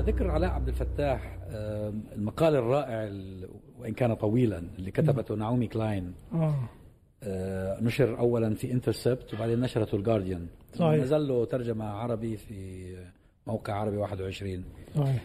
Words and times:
ذكر 0.00 0.30
علاء 0.30 0.50
عبد 0.50 0.68
الفتاح 0.68 1.38
المقال 2.16 2.54
الرائع 2.56 3.12
وإن 3.78 3.92
كان 3.94 4.14
طويلا 4.14 4.62
اللي 4.78 4.90
كتبته 4.90 5.34
نعومي 5.34 5.66
كلاين. 5.66 6.14
آه. 6.32 6.54
آه، 7.22 7.80
نشر 7.80 8.18
اولا 8.18 8.54
في 8.54 8.72
انترسبت 8.72 9.34
وبعدين 9.34 9.60
نشرته 9.60 9.96
الجارديان 9.96 10.46
صحيح. 10.74 11.02
نزل 11.02 11.28
له 11.28 11.44
ترجمة 11.44 11.84
عربي 11.84 12.36
في 12.36 12.96
موقع 13.46 13.74
عربي 13.74 13.96
21 13.96 14.64
صحيح. 14.94 15.22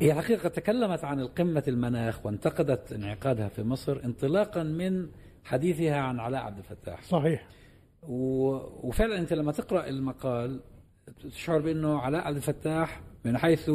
هي 0.00 0.14
حقيقة 0.14 0.48
تكلمت 0.48 1.04
عن 1.04 1.20
القمة 1.20 1.62
المناخ 1.68 2.26
وانتقدت 2.26 2.92
انعقادها 2.92 3.48
في 3.48 3.62
مصر 3.62 4.00
انطلاقا 4.04 4.62
من 4.62 5.08
حديثها 5.44 5.96
عن 5.96 6.20
علاء 6.20 6.42
عبد 6.42 6.58
الفتاح. 6.58 7.02
صحيح. 7.02 7.46
و... 8.02 8.48
وفعلا 8.88 9.18
أنت 9.18 9.32
لما 9.32 9.52
تقرأ 9.52 9.88
المقال 9.88 10.60
تشعر 11.22 11.58
بأنه 11.58 11.98
علاء 11.98 12.26
عبد 12.26 12.36
الفتاح 12.36 13.00
من 13.28 13.38
حيث 13.38 13.70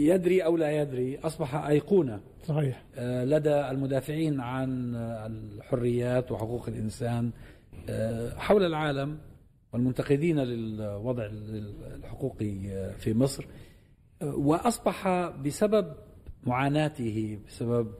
يدري 0.00 0.44
أو 0.44 0.56
لا 0.56 0.82
يدري 0.82 1.18
أصبح 1.18 1.54
أيقونة 1.54 2.20
صحيح. 2.44 2.82
آه، 2.94 3.24
لدى 3.24 3.70
المدافعين 3.70 4.40
عن 4.40 4.94
الحريات 5.26 6.32
وحقوق 6.32 6.68
الإنسان 6.68 7.30
آه، 7.88 8.34
حول 8.38 8.66
العالم 8.66 9.18
والمنتقدين 9.72 10.38
للوضع 10.38 11.26
الحقوقي 11.94 12.70
آه، 12.70 12.92
في 12.92 13.14
مصر 13.14 13.46
وأصبح 14.22 15.08
بسبب 15.44 15.92
معاناته 16.46 17.38
بسبب 17.48 17.94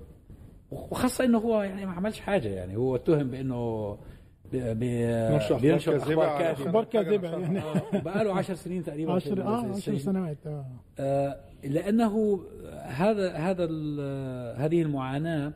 وخاصة 0.71 1.25
إنه 1.25 1.39
هو 1.39 1.63
يعني 1.63 1.87
ما 1.87 1.93
عملش 1.93 2.21
حاجة 2.21 2.49
يعني 2.49 2.77
هو 2.77 2.97
اتهم 2.97 3.31
بأنه 3.31 3.99
بينشر 4.53 5.97
أخبار 5.97 6.39
كاذبة 6.39 6.53
أخبار 6.53 6.85
كاذبة. 6.85 7.29
يعني. 7.39 7.61
بقى 7.93 8.25
له 8.25 8.35
10 8.35 8.55
سنين 8.55 8.85
تقريبا 8.85 9.19
في 9.19 9.29
عشر 9.31 9.43
آه 9.43 9.65
السجن. 9.65 9.95
عشر 9.95 10.05
سنوات 10.05 10.37
آه. 10.47 10.67
آه، 10.99 11.37
لأنه 11.65 12.41
هذا 12.83 13.33
هذا 13.33 13.65
هذه 14.57 14.83
المعاناة 14.83 15.53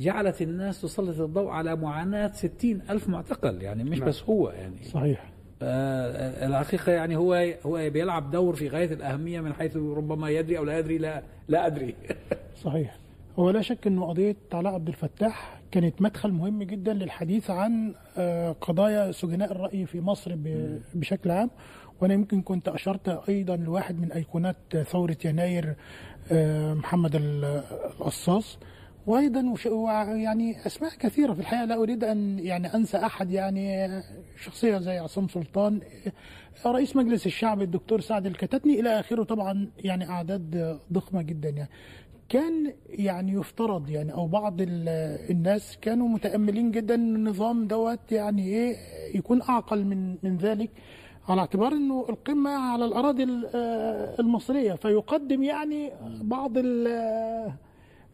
جعلت 0.00 0.42
الناس 0.42 0.80
تسلط 0.80 1.20
الضوء 1.20 1.48
على 1.48 1.76
معاناة 1.76 2.32
60 2.32 2.82
ألف 2.90 3.08
معتقل 3.08 3.62
يعني 3.62 3.84
مش 3.84 3.98
نعم. 3.98 4.08
بس 4.08 4.22
هو 4.22 4.50
يعني. 4.50 4.84
صحيح. 4.84 5.30
آه، 5.62 6.46
الحقيقة 6.46 6.92
يعني 6.92 7.16
هو 7.16 7.34
هو 7.66 7.90
بيلعب 7.90 8.30
دور 8.30 8.54
في 8.54 8.68
غاية 8.68 8.92
الأهمية 8.92 9.40
من 9.40 9.52
حيث 9.52 9.76
ربما 9.76 10.30
يدري 10.30 10.58
أو 10.58 10.64
لا 10.64 10.78
يدري 10.78 10.98
لا 10.98 11.22
لا 11.48 11.66
أدري. 11.66 11.94
صحيح. 12.64 12.96
هو 13.38 13.50
لا 13.50 13.60
شك 13.60 13.86
إنه 13.86 14.06
قضية 14.06 14.36
علاء 14.52 14.74
عبد 14.74 14.88
الفتاح 14.88 15.53
كانت 15.74 16.02
مدخل 16.02 16.32
مهم 16.32 16.62
جدا 16.62 16.92
للحديث 16.92 17.50
عن 17.50 17.94
آه، 18.18 18.52
قضايا 18.52 19.12
سجناء 19.12 19.52
الرأي 19.52 19.86
في 19.86 20.00
مصر 20.00 20.34
بشكل 20.94 21.30
عام. 21.30 21.50
وأنا 22.00 22.14
يمكن 22.14 22.42
كنت 22.42 22.68
أشرت 22.68 23.08
أيضا 23.28 23.56
لواحد 23.56 24.00
من 24.00 24.12
أيقونات 24.12 24.56
ثورة 24.76 25.16
يناير 25.24 25.74
آه، 26.32 26.74
محمد 26.74 27.14
ال- 27.16 27.44
القصاص. 28.00 28.58
وأيضا 29.06 29.40
يعني 30.16 30.66
أسماء 30.66 30.90
كثيرة 30.98 31.32
في 31.32 31.40
الحقيقة. 31.40 31.64
لا 31.64 31.74
أريد 31.74 32.04
أن 32.04 32.38
يعني 32.38 32.74
أنسى 32.74 32.96
أحد 32.96 33.30
يعني 33.30 33.88
شخصية 34.44 34.78
زي 34.78 34.98
عصام 34.98 35.28
سلطان. 35.28 35.80
رئيس 36.66 36.96
مجلس 36.96 37.26
الشعب 37.26 37.62
الدكتور 37.62 38.00
سعد 38.00 38.26
الكتاتني 38.26 38.80
إلى 38.80 39.00
آخره 39.00 39.22
طبعا 39.22 39.68
يعني 39.78 40.08
أعداد 40.08 40.78
ضخمة 40.92 41.22
جدا 41.22 41.48
يعني. 41.48 41.68
كان 42.28 42.72
يعني 42.88 43.32
يفترض 43.32 43.90
يعني 43.90 44.12
أو 44.12 44.26
بعض 44.26 44.60
ال- 44.60 44.88
الناس 45.30 45.78
كانوا 45.82 46.08
متأملين 46.08 46.70
جدا 46.70 46.94
إن 46.94 47.16
النظام 47.16 47.66
دوت 47.66 48.12
يعني 48.12 48.46
إيه 48.46 48.76
يكون 49.16 49.42
أعقل 49.42 49.84
من 49.84 50.16
من 50.22 50.36
ذلك 50.36 50.70
على 51.28 51.40
اعتبار 51.40 51.72
إنه 51.72 52.06
القمة 52.08 52.50
على 52.50 52.84
الأراضي 52.84 53.22
ال- 53.22 53.50
آه، 53.54 54.20
المصرية. 54.20 54.72
فيقدم 54.74 55.42
يعني 55.42 55.90
بعض 56.22 56.52
ال- 56.56 57.52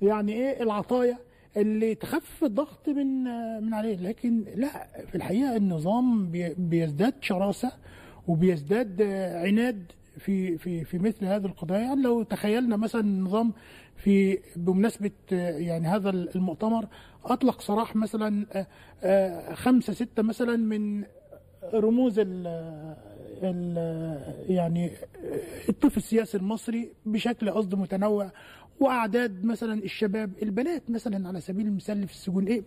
يعني 0.02 0.32
إيه 0.32 0.62
العطايا 0.62 1.18
اللي 1.56 1.94
تخفف 1.94 2.44
الضغط 2.44 2.88
من 2.88 3.26
آه، 3.26 3.60
من 3.60 3.74
عليه. 3.74 3.96
لكن 3.96 4.44
لا 4.56 4.86
في 5.06 5.14
الحقيقة 5.14 5.56
النظام 5.56 6.26
بي- 6.30 6.54
بيزداد 6.58 7.14
شراسة 7.20 7.72
وبيزداد 8.28 9.00
آه، 9.02 9.46
عناد 9.46 9.84
في 10.18 10.58
في 10.58 10.84
في 10.84 10.98
مثل 10.98 11.24
هذه 11.26 11.46
القضايا. 11.46 11.80
يعني 11.80 12.02
لو 12.02 12.22
تخيلنا 12.22 12.76
مثلا 12.76 13.00
النظام 13.00 13.52
في 14.04 14.38
بمناسبة 14.56 15.10
آه، 15.32 15.58
يعني 15.58 15.88
هذا 15.88 16.10
المؤتمر 16.10 16.86
أطلق 17.24 17.60
سراح 17.60 17.96
مثلا 17.96 18.46
آه، 18.52 18.66
آه، 19.02 19.54
خمسة 19.54 19.92
ستة 19.92 20.22
مثلا 20.22 20.56
من 20.56 21.04
رموز 21.74 22.18
ال 22.18 22.46
ال 23.42 23.76
يعني 24.48 24.90
الطفل 25.68 25.96
السياسي 25.96 26.36
المصري 26.36 26.92
بشكل 27.06 27.50
قصد 27.50 27.74
متنوع. 27.74 28.30
وأعداد 28.80 29.44
مثلا 29.44 29.82
الشباب 29.84 30.30
البنات 30.42 30.90
مثلا 30.90 31.28
على 31.28 31.40
سبيل 31.40 31.66
المثال 31.66 32.06
في 32.08 32.12
السجون. 32.12 32.46
إيه 32.46 32.62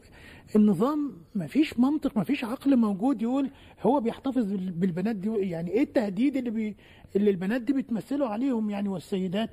النظام 0.55 1.11
ما 1.35 1.47
فيش 1.47 1.79
منطق 1.79 2.17
ما 2.17 2.23
فيش 2.23 2.43
عقل 2.43 2.77
موجود 2.77 3.21
يقول 3.21 3.49
هو 3.81 3.99
بيحتفظ 3.99 4.51
بال- 4.51 4.71
بالبنات 4.71 5.15
دي. 5.15 5.29
يعني 5.29 5.71
إيه 5.71 5.83
التهديد 5.83 6.37
اللي 6.37 6.49
بي 6.49 6.75
اللي 7.15 7.29
البنات 7.31 7.61
دي 7.61 7.73
بتمثله 7.73 8.27
عليهم 8.29 8.69
يعني 8.69 8.89
والسيدات؟ 8.89 9.49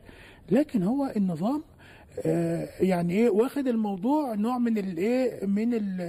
لكن 0.51 0.83
هو 0.83 1.13
النظام 1.17 1.63
آه، 2.27 2.69
يعني 2.81 3.15
إيه 3.15 3.31
واخد 3.31 3.67
الموضوع 3.69 4.35
نوع 4.35 4.59
من 4.59 4.79
الايه 4.79 5.47
من 5.47 5.75
ال- 5.75 6.01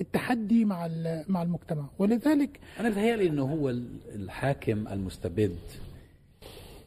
التحدي 0.00 0.64
مع 0.64 0.88
مع 1.28 1.42
المجتمع. 1.42 1.86
ولذلك 1.98 2.60
أنا 2.80 2.90
بتهيألي 2.90 3.28
إنه 3.28 3.42
هو 3.42 3.70
ال- 3.70 3.98
الحاكم 4.14 4.88
المستبد. 4.88 5.56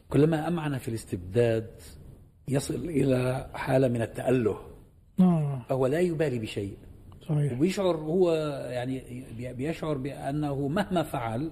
كلما 0.08 0.48
أمعن 0.48 0.78
في 0.78 0.88
الاستبداد 0.88 1.66
يصل 2.48 2.74
إلى 2.74 3.46
حالة 3.54 3.88
من 3.88 4.02
التأله. 4.02 4.58
آه. 5.20 5.62
فهو 5.68 5.86
لا 5.86 6.00
يبالي 6.00 6.38
بشيء. 6.38 6.76
صحيح. 7.28 7.52
وبيشعر 7.52 7.96
هو 7.96 8.32
يعني 8.70 9.02
بي- 9.36 9.52
بيشعر 9.52 9.96
بأنه 9.98 10.68
مهما 10.68 11.02
فعل 11.02 11.50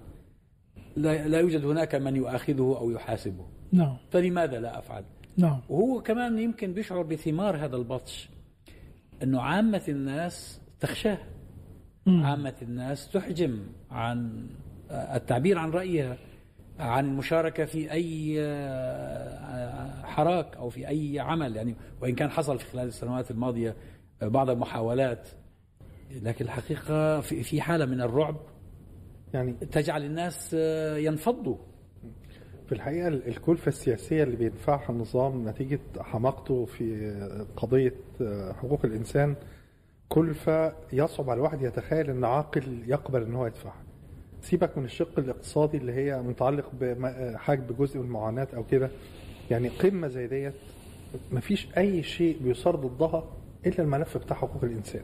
لا, 0.96 1.28
لا 1.28 1.40
يوجد 1.40 1.64
هناك 1.64 1.94
من 1.94 2.16
يؤاخذه 2.16 2.76
أو 2.80 2.90
يحاسبه. 2.90 3.46
نعم. 3.72 3.96
فلماذا 4.10 4.60
لا 4.60 4.78
أفعل؟ 4.78 5.04
نعم. 5.36 5.60
وهو 5.68 6.02
كمان 6.02 6.38
يمكن 6.38 6.72
بيشعر 6.72 7.02
بثمار 7.02 7.56
هذا 7.56 7.76
البطش 7.76 8.28
إنه 9.22 9.40
عامة 9.40 9.82
الناس 9.88 10.60
تخشاه. 10.80 11.18
عامة 12.06 12.54
الناس 12.62 13.10
تحجم 13.10 13.58
عن 13.90 14.46
التعبير 14.90 15.58
عن 15.58 15.70
رأيها. 15.70 16.16
عن 16.78 17.04
المشاركة 17.04 17.64
في 17.64 17.92
أي 17.92 18.36
حراك 20.04 20.56
أو 20.56 20.68
في 20.68 20.88
أي 20.88 21.20
عمل 21.20 21.56
يعني 21.56 21.74
وإن 22.02 22.14
كان 22.14 22.30
حصل 22.30 22.58
في 22.58 22.64
خلال 22.64 22.88
السنوات 22.88 23.30
الماضية 23.30 23.76
بعض 24.22 24.50
المحاولات 24.50 25.28
لكن 26.22 26.44
الحقيقة 26.44 27.20
في 27.20 27.42
في 27.42 27.60
حالة 27.60 27.84
من 27.86 28.00
الرعب 28.00 28.36
يعني 29.34 29.52
تجعل 29.52 30.04
الناس 30.04 30.54
ينفضوا. 30.98 31.56
في 32.66 32.72
الحقيقة 32.72 33.08
الكلفة 33.08 33.68
السياسية 33.68 34.22
اللي 34.22 34.36
بيدفعها 34.36 34.90
النظام 34.90 35.48
نتيجة 35.48 35.80
حماقته 36.00 36.64
في 36.64 37.10
قضية 37.56 37.94
حقوق 38.52 38.84
الإنسان 38.84 39.34
كلفة 40.08 40.72
يصعب 40.92 41.30
على 41.30 41.38
الواحد 41.38 41.62
يتخيل 41.62 42.10
أن 42.10 42.24
عاقل 42.24 42.82
يقبل 42.86 43.22
أن 43.22 43.34
هو 43.34 43.46
يدفعها. 43.46 43.85
سيبك 44.42 44.78
من 44.78 44.84
الشق 44.84 45.18
الاقتصادي 45.18 45.76
اللي 45.76 45.92
هي 45.92 46.22
متعلق 46.22 46.70
بحجب 46.80 47.76
جزء 47.78 47.98
من 47.98 48.04
المعاناة 48.04 48.48
أو 48.56 48.64
كده. 48.64 48.90
يعني 49.50 49.68
قمة 49.68 50.08
زي 50.08 50.26
ديت 50.26 50.54
مفيش 51.32 51.68
أي 51.78 52.02
شيء 52.02 52.38
بيصار 52.42 52.76
ضدها 52.76 53.24
إلا 53.66 53.78
الملف 53.84 54.16
بتاع 54.18 54.36
حقوق 54.36 54.64
الإنسان. 54.64 55.02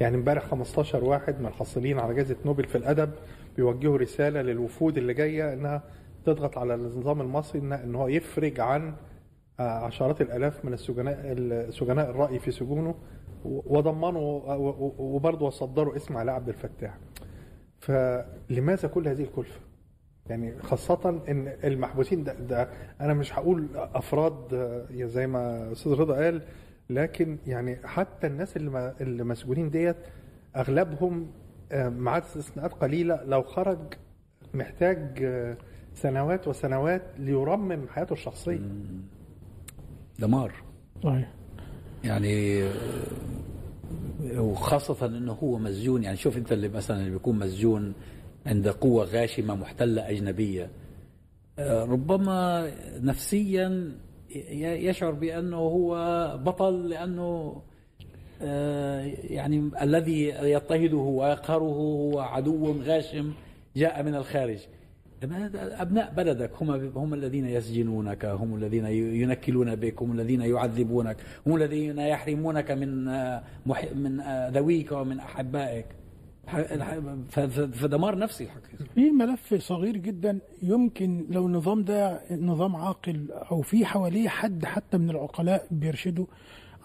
يعني 0.00 0.16
امبارح 0.16 0.44
15 0.44 1.04
واحد 1.04 1.40
من 1.40 1.46
الحاصلين 1.46 1.98
على 1.98 2.14
جائزة 2.14 2.36
نوبل 2.44 2.64
في 2.64 2.78
الأدب 2.78 3.10
بيوجهوا 3.56 3.98
رسالة 3.98 4.42
للوفود 4.42 4.98
اللي 4.98 5.14
جاية 5.14 5.52
إنها 5.52 5.82
تضغط 6.26 6.58
على 6.58 6.74
النظام 6.74 7.20
المصري 7.20 7.60
إن 7.60 7.94
هو 7.94 8.08
يفرج 8.08 8.60
عن 8.60 8.94
آه، 9.60 9.62
عشرات 9.62 10.20
الآلاف 10.20 10.64
من 10.64 10.72
السجناء 10.72 11.70
سجناء 11.70 12.10
الرأي 12.10 12.38
في 12.38 12.50
سجونه. 12.50 12.94
وضمنوا 13.44 14.54
وبرضه 14.98 15.50
صدروا 15.50 15.96
اسم 15.96 16.16
علاء 16.16 16.34
عبد 16.34 16.48
الفتاح. 16.48 16.98
فلماذا 17.86 18.88
كل 18.88 19.08
هذه 19.08 19.22
الكلفة؟ 19.22 19.60
يعني 20.26 20.58
خاصة 20.62 21.20
إن 21.28 21.48
المحبوسين 21.64 22.24
ده, 22.24 22.32
ده 22.34 22.68
أنا 23.00 23.14
مش 23.14 23.34
هقول 23.34 23.66
أفراد 23.76 24.54
آه، 24.54 24.86
زي 25.06 25.26
ما 25.26 25.72
أستاذ 25.72 25.92
رضا 25.92 26.14
قال 26.24 26.42
لكن 26.90 27.38
يعني 27.46 27.76
حتى 27.84 28.26
الناس 28.26 28.56
اللي 28.56 28.70
ما- 28.70 28.94
اللي 29.00 29.24
مسجونين 29.24 29.70
ديت 29.70 29.96
أغلبهم 30.56 31.26
آه، 31.72 31.88
مع 31.88 32.18
استثناءات 32.18 32.72
قليلة 32.72 33.22
لو 33.24 33.42
خرج 33.42 33.78
محتاج 34.54 35.18
آه، 35.22 35.56
سنوات 35.94 36.48
وسنوات 36.48 37.02
ليرمم 37.18 37.88
حياته 37.88 38.12
الشخصية. 38.12 38.60
دمار. 40.18 40.52
صحيح. 41.02 41.30
يعني 42.04 42.64
وخاصة 44.36 45.06
إنه 45.06 45.32
هو 45.32 45.58
مسجون 45.58 46.02
يعني 46.02 46.16
شوف 46.16 46.36
أنت 46.36 46.52
اللي 46.52 46.68
مثلا 46.68 47.00
اللي 47.00 47.10
بيكون 47.10 47.38
مسجون 47.38 47.94
عند 48.46 48.68
قوة 48.68 49.04
غاشمة 49.04 49.54
محتلة 49.54 50.10
أجنبية 50.10 50.70
آه، 51.58 51.84
ربما 51.84 52.70
نفسيا 53.02 53.92
يشعر 54.60 55.10
بأنه 55.10 55.56
هو 55.56 55.94
بطل 56.44 56.88
لأنه 56.88 57.62
آه، 58.42 59.00
يعني 59.24 59.70
الذي 59.82 60.28
يضطهده 60.28 60.96
ويقهره 60.96 61.64
هو 61.64 62.20
عدو 62.20 62.72
غاشم 62.82 63.32
جاء 63.76 64.02
من 64.02 64.14
الخارج. 64.14 64.58
أبناء 65.32 66.12
بلدك 66.16 66.50
هم 66.62 66.70
هم 66.96 67.14
الذين 67.14 67.46
يسجنونك 67.48 68.24
هم 68.24 68.54
الذين 68.54 68.86
ينكلون 68.86 69.74
بك 69.76 70.02
هم 70.02 70.12
الذين 70.12 70.40
يعذبونك 70.40 71.16
هم 71.46 71.56
الذين 71.56 71.98
يحرمونك 71.98 72.70
من 72.70 73.08
آه، 73.08 73.44
من 73.94 74.20
آه، 74.20 74.48
ذويك 74.50 74.92
ومن 74.92 75.20
ف- 77.30 77.60
فدمار 77.60 78.18
نفسي 78.18 78.44
الحقيقة 78.44 78.84
في 78.94 79.10
ملف 79.10 79.54
صغير 79.54 79.96
جدا 79.96 80.38
يمكن 80.62 81.26
لو 81.30 81.46
النظام 81.46 81.84
ده 81.84 82.20
نظام 82.30 82.76
عاقل 82.76 83.30
أو 83.32 83.62
في 83.62 83.84
حواليه 83.86 84.28
حد 84.28 84.64
حتى 84.64 84.98
من 84.98 85.10
العقلاء 85.10 85.66
بيرشده. 85.70 86.26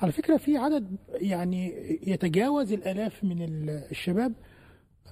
على 0.01 0.11
فكرة 0.11 0.37
في 0.37 0.57
عدد 0.57 0.95
يعني 1.13 1.73
يتجاوز 2.07 2.73
الألاف 2.73 3.23
من 3.23 3.41
ال- 3.41 3.69
الشباب 3.91 4.33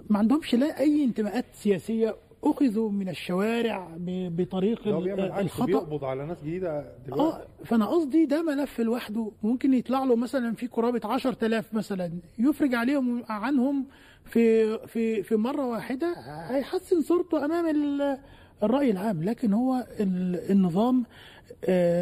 ما 0.10 0.20
عندهمش 0.20 0.56
لا 0.56 0.80
أي 0.80 1.04
انتماءات 1.04 1.46
سياسية 1.54 2.16
أخذوا 2.44 2.92
من 2.92 3.10
الشوارع 3.10 3.96
بطريق 4.08 4.88
الخطأ. 4.88 5.66
بيقبض 5.66 6.04
على 6.06 6.26
ناس 6.26 6.42
جديدة 6.42 6.86
دلوقتي. 7.08 7.24
آه 7.38 7.48
فأنا 7.66 7.86
قصدي 7.86 8.26
ده 8.26 8.42
ملف 8.42 8.80
لوحده. 8.82 9.32
ممكن 9.44 9.74
يطلع 9.74 10.04
له 10.04 10.16
مثلا 10.16 10.54
في 10.56 10.68
قرابة 10.68 11.02
10000 11.06 11.74
مثلا. 11.74 12.12
يفرج 12.40 12.76
عليهم 12.76 13.24
عنهم 13.30 13.86
في 14.26 14.78
في 14.88 15.24
في 15.24 15.36
مرة 15.36 15.66
واحدة 15.66 16.14
هيحسن 16.50 17.02
صورته 17.02 17.46
أمام 17.46 17.68
ال- 17.70 18.18
الرأي 18.64 18.92
العام. 18.92 19.24
لكن 19.24 19.54
هو 19.54 19.88
ال- 20.00 20.52
النظام 20.52 21.04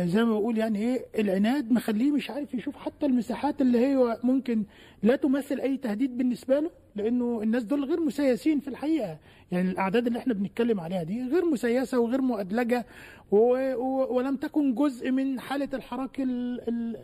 زي 0.05 0.23
ما 0.23 0.33
بقول 0.39 0.57
يعني 0.57 0.79
إيه 0.79 1.05
العناد 1.21 1.71
مخليه 1.71 2.11
مش 2.11 2.29
عارف 2.29 2.53
يشوف 2.53 2.75
حتى 2.75 3.05
المساحات 3.05 3.61
اللي 3.61 3.79
هي 3.79 4.17
ممكن 4.23 4.63
لا 5.03 5.15
تمثل 5.15 5.59
أي 5.59 5.77
تهديد 5.77 6.17
بالنسبة 6.17 6.59
له 6.59 6.71
لأنه 6.95 7.39
الناس 7.43 7.63
دول 7.63 7.85
غير 7.85 7.99
مسيسين 7.99 8.59
في 8.59 8.67
الحقيقة 8.67 9.17
يعني 9.51 9.71
الأعداد 9.71 10.07
اللي 10.07 10.19
إحنا 10.19 10.33
بنتكلم 10.33 10.79
عليها 10.79 11.03
دي 11.03 11.27
غير 11.27 11.45
مسيسة 11.45 11.99
وغير 11.99 12.21
مؤدلجة 12.21 12.85
و... 13.31 13.37
و... 13.75 14.15
ولم 14.17 14.35
تكن 14.35 14.75
جزء 14.75 15.11
من 15.11 15.39
حالة 15.39 15.69
الحراك 15.73 16.19
ال... 16.19 16.61
ال... 16.69 16.97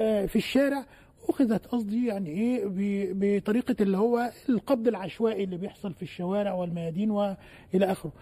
آه، 0.00 0.26
في 0.26 0.36
الشارع 0.36 0.86
أخذت 1.28 1.66
قصدي 1.66 2.06
يعني 2.06 2.30
إيه. 2.30 2.62
بطريقة 3.14 3.76
اللي 3.80 3.96
هو 3.96 4.30
القبض 4.48 4.88
العشوائي 4.88 5.44
اللي 5.44 5.56
بيحصل 5.56 5.92
في 5.94 6.02
الشوارع 6.02 6.52
والميادين 6.52 7.10
والى 7.10 7.36
آخره 7.74 8.12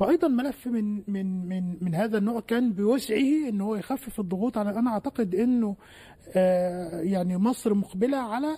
فايضا 0.00 0.28
ملف 0.28 0.66
من 0.66 1.02
من 1.06 1.48
من 1.48 1.76
من 1.84 1.94
هذا 1.94 2.18
النوع 2.18 2.40
كان 2.40 2.72
بوسعه 2.72 3.48
إن 3.48 3.60
هو 3.60 3.76
يخفف 3.76 4.20
الضغوط 4.20 4.58
على 4.58 4.70
أنا 4.70 4.90
أعتقد 4.90 5.34
إنه 5.34 5.76
آه، 6.36 7.00
يعني 7.00 7.36
مصر 7.36 7.74
مقبلة 7.74 8.16
على 8.16 8.56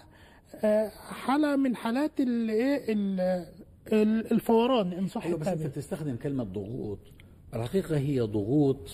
آه، 0.64 0.88
حالة 0.88 1.56
من 1.56 1.76
حالات 1.76 2.20
الايه 2.20 2.92
ال- 2.92 3.46
ال- 3.92 4.32
الفوران 4.32 4.92
إن 4.92 5.08
صح 5.08 5.24
أيوه 5.24 5.38
بس 5.38 5.48
أنت 5.48 5.66
بتستخدم 5.66 6.16
كلمة 6.16 6.44
ضغوط. 6.44 6.98
الحقيقة 7.54 7.96
هي 7.96 8.20
ضغوط 8.20 8.90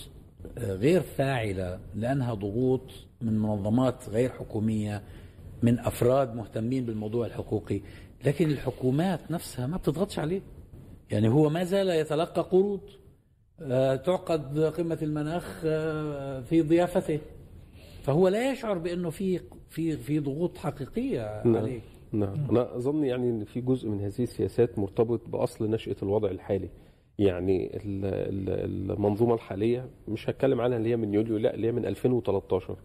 آه، 0.57 0.73
غير 0.73 1.01
فاعلة 1.01 1.79
لأنها 1.95 2.33
ضغوط 2.33 2.91
من 3.21 3.39
منظمات 3.39 4.09
غير 4.09 4.29
حكومية 4.29 5.01
من 5.63 5.79
أفراد 5.79 6.35
مهتمين 6.35 6.85
بالموضوع 6.85 7.25
الحقوقي. 7.25 7.81
لكن 8.25 8.49
الحكومات 8.49 9.31
نفسها 9.31 9.67
ما 9.67 9.77
بتضغطش 9.77 10.19
عليه. 10.19 10.41
يعني 11.11 11.27
هو 11.29 11.49
ما 11.49 11.63
زال 11.63 11.89
يتلقى 11.89 12.41
قروض 12.41 12.79
آه، 13.61 13.95
تعقد 13.95 14.59
قمه 14.59 14.97
المناخ 15.01 15.61
آه، 15.65 16.41
في 16.41 16.61
ضيافته. 16.61 17.19
فهو 18.03 18.27
لا 18.27 18.51
يشعر 18.51 18.77
بأنه 18.77 19.09
في 19.09 19.39
في 19.69 19.97
في 19.97 20.19
ضغوط 20.19 20.57
حقيقية 20.57 21.41
نعم. 21.45 21.55
عليه. 21.57 21.79
نعم. 22.11 22.47
أنا 22.49 22.75
أظن 22.77 23.03
يعني 23.03 23.29
إن 23.29 23.43
في 23.43 23.61
جزء 23.61 23.89
من 23.89 23.99
هذه 24.01 24.23
السياسات 24.23 24.79
مرتبط 24.79 25.21
بأصل 25.29 25.69
نشأة 25.69 25.95
الوضع 26.03 26.29
الحالي. 26.31 26.69
يعني 27.19 27.65
ال- 27.77 28.05
ال- 28.05 28.91
المنظومة 28.91 29.33
الحالية 29.33 29.85
مش 30.07 30.29
هتكلم 30.29 30.61
عنها 30.61 30.77
اللي 30.77 30.89
هي 30.89 30.97
من 30.97 31.13
يوليو 31.13 31.37
لا 31.37 31.53
اللي 31.53 31.67
هي 31.67 31.71
من 31.71 31.85
2013 31.85 32.75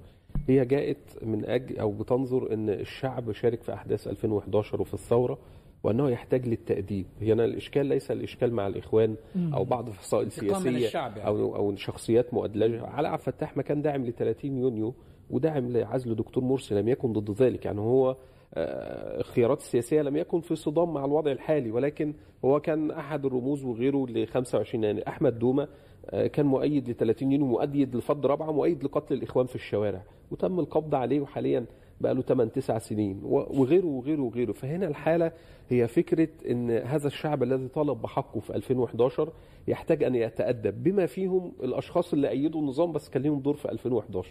هي 0.49 0.65
جاءت 0.65 0.97
من 1.23 1.45
أجل 1.45 1.79
أو 1.79 1.93
بتنظر 1.93 2.53
إن 2.55 2.71
الشعب 2.71 3.33
شارك 3.33 3.63
في 3.63 3.75
أحداث 3.75 4.09
2011 4.09 4.81
وفي 4.81 4.95
الثورة. 4.95 5.39
وأنه 5.85 6.11
يحتاج 6.11 6.49
للتأديب. 6.49 7.07
هنا 7.23 7.45
الإشكال 7.45 7.87
ليس 7.87 8.11
الإشكال 8.11 8.53
مع 8.53 8.67
الإخوان 8.67 9.17
أو 9.55 9.65
بعض 9.65 9.89
الفصائل 9.89 10.27
السياسيه 10.27 10.99
يعني. 10.99 11.27
أو 11.27 11.57
أو 11.57 11.77
شخصيات 11.77 12.35
مؤدلجة. 12.35 12.87
علي 12.87 13.09
عبد 13.09 13.19
الفتاح 13.19 13.57
ما 13.57 13.63
كان 13.63 13.83
داعم 13.83 14.05
ل 14.05 14.13
30 14.13 14.59
يونيو 14.59 14.95
وداعم 15.31 15.73
لعزل 15.73 16.15
دكتور 16.15 16.45
مرسي 16.45 16.75
لم 16.75 16.89
يكن 16.89 17.13
ضد 17.13 17.43
ذلك. 17.43 17.65
يعني 17.65 17.81
هو 17.81 18.17
آه، 18.55 19.21
الخيارات 19.21 19.59
السياسية 19.59 20.03
لم 20.03 20.17
يكن 20.17 20.41
في 20.41 20.57
صدام 20.57 20.95
مع 20.95 21.05
الوضع 21.05 21.33
الحالي 21.33 21.71
ولكن 21.71 22.15
هو 22.45 22.61
كان 22.61 22.91
أحد 22.91 23.25
الرموز 23.25 23.65
وغيره 23.65 24.07
ل 24.07 24.27
25 24.27 24.85
يعني 24.85 25.09
أحمد 25.09 25.39
دومه 25.39 25.69
آه، 26.11 26.27
كان 26.27 26.47
مؤيد 26.47 26.91
ل 26.91 26.95
30 26.95 27.33
يونيو 27.33 27.47
مؤيد 27.47 27.97
لفض 27.97 28.27
رابعه 28.27 28.53
مؤيد 28.53 28.85
لقتل 28.85 29.15
الإخوان 29.15 29.47
في 29.47 29.55
الشوارع. 29.55 30.03
وتم 30.31 30.61
القبض 30.61 30.95
عليه 30.95 31.21
وحاليا 31.21 31.67
بقى 32.01 32.15
له 32.15 32.23
8 32.23 32.51
9 32.53 32.79
سنين 32.79 33.21
وغيره 33.25 33.87
وغيره 33.87 34.23
وغيره. 34.23 34.53
فهنا 34.53 34.87
الحالة 34.87 35.33
هي 35.69 35.89
فكرة 35.89 36.29
إن 36.51 36.71
هذا 36.71 37.07
الشعب 37.07 37.43
الذي 37.43 37.69
طالب 37.69 38.03
بحقه 38.03 38.41
في 38.41 38.57
2011 38.57 39.33
يحتاج 39.69 40.05
أن 40.05 40.15
يتأدب 40.15 40.83
بما 40.83 41.07
فيهم 41.07 41.53
الأشخاص 41.63 42.13
اللي 42.13 42.29
أيدوا 42.29 42.61
النظام 42.61 42.93
بس 42.93 43.09
كان 43.09 43.23
لهم 43.23 43.41
دور 43.41 43.55
في 43.55 43.71
2011 43.73 44.31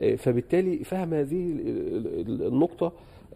آه، 0.00 0.14
فبالتالي 0.14 0.84
فهم 0.84 1.14
هذه 1.14 1.42
ال- 1.52 2.20
ال- 2.28 2.46
النقطة 2.46 2.92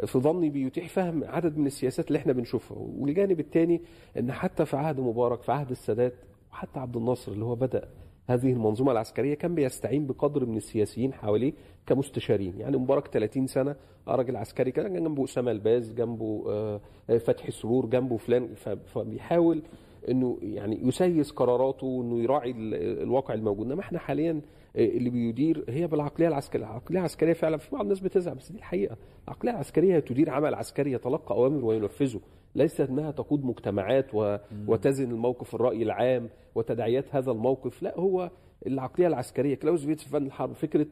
في 0.07 0.19
ظني 0.19 0.51
بيتيح 0.51 0.89
فهم 0.89 1.25
عدد 1.25 1.59
من 1.59 1.67
السياسات 1.67 2.09
اللي 2.09 2.19
إحنا 2.19 2.33
بنشوفها. 2.33 2.79
والجانب 2.79 3.41
الثاني 3.41 3.81
إن 4.19 4.33
حتى 4.33 4.65
في 4.65 4.77
عهد 4.77 5.01
مبارك 5.01 5.43
في 5.43 5.53
عهد 5.53 5.71
السادات 5.71 6.15
وحتى 6.53 6.81
عبد 6.81 6.97
الناصر 6.97 7.33
اللي 7.33 7.45
هو 7.45 7.55
بدأ 7.55 7.89
هذه 8.27 8.53
المنظومة 8.53 8.93
العسكرية 8.93 9.35
كان 9.35 9.55
بيستعين 9.55 10.07
بقدر 10.07 10.47
من 10.47 10.57
السياسيين 10.57 11.13
حواليه 11.13 11.53
كمستشارين. 11.87 12.55
يعني 12.61 12.77
مبارك 12.77 13.07
30 13.09 13.47
سنة 13.47 13.77
آه 14.09 14.15
راجل 14.15 14.37
عسكري 14.37 14.71
كان 14.71 14.93
جنبه 14.93 15.25
أسامة 15.25 15.51
ألباز 15.51 15.93
جنبه 15.93 16.45
آه، 16.49 16.81
آه، 17.11 17.19
فتحي 17.19 17.51
سرور 17.53 17.87
جنبه 17.87 18.17
فلان. 18.17 18.49
فبيحاول 18.87 19.63
إنه 20.09 20.39
يعني 20.43 20.81
يسيس 20.89 21.31
قراراته 21.31 21.87
وإنه 21.87 22.23
يراعي 22.23 22.51
ال- 22.51 23.03
الواقع 23.03 23.35
الموجود. 23.35 23.67
إنما 23.67 23.81
إحنا 23.81 23.99
حاليا 23.99 24.41
اللي 24.77 25.11
بيدير 25.11 25.65
هي 25.69 25.87
بالعقلية 25.87 26.29
العسكرية. 26.29 26.65
العقلية 26.65 26.99
العسكرية 26.99 27.33
فعلا 27.33 27.57
في 27.57 27.71
بعض 27.73 27.83
الناس 27.83 28.01
بتزعل 28.01 28.35
بس 28.35 28.53
دي 28.53 28.59
الحقيقة. 28.59 28.97
العقلية 29.25 29.51
العسكرية 29.53 29.99
تدير 29.99 30.31
عمل 30.31 30.55
عسكري 30.55 30.93
يتلقى 30.93 31.35
أوامر 31.35 31.65
وينفذه. 31.65 32.21
ليس 32.57 32.81
أنها 32.81 33.11
تقود 33.11 33.45
مجتمعات 33.45 34.07
و... 34.15 34.37
وتزن 34.69 35.11
الموقف 35.11 35.55
الرأي 35.55 35.83
العام 35.83 36.29
وتداعيات 36.55 37.05
هذا 37.15 37.31
الموقف. 37.31 37.83
لا 37.83 37.99
هو 38.01 38.31
العقلية 38.67 39.07
العسكرية. 39.07 39.55
كلاوزفيتز 39.55 40.05
في 40.05 40.11
فن 40.11 40.27
الحرب 40.27 40.53
فكرة 40.53 40.87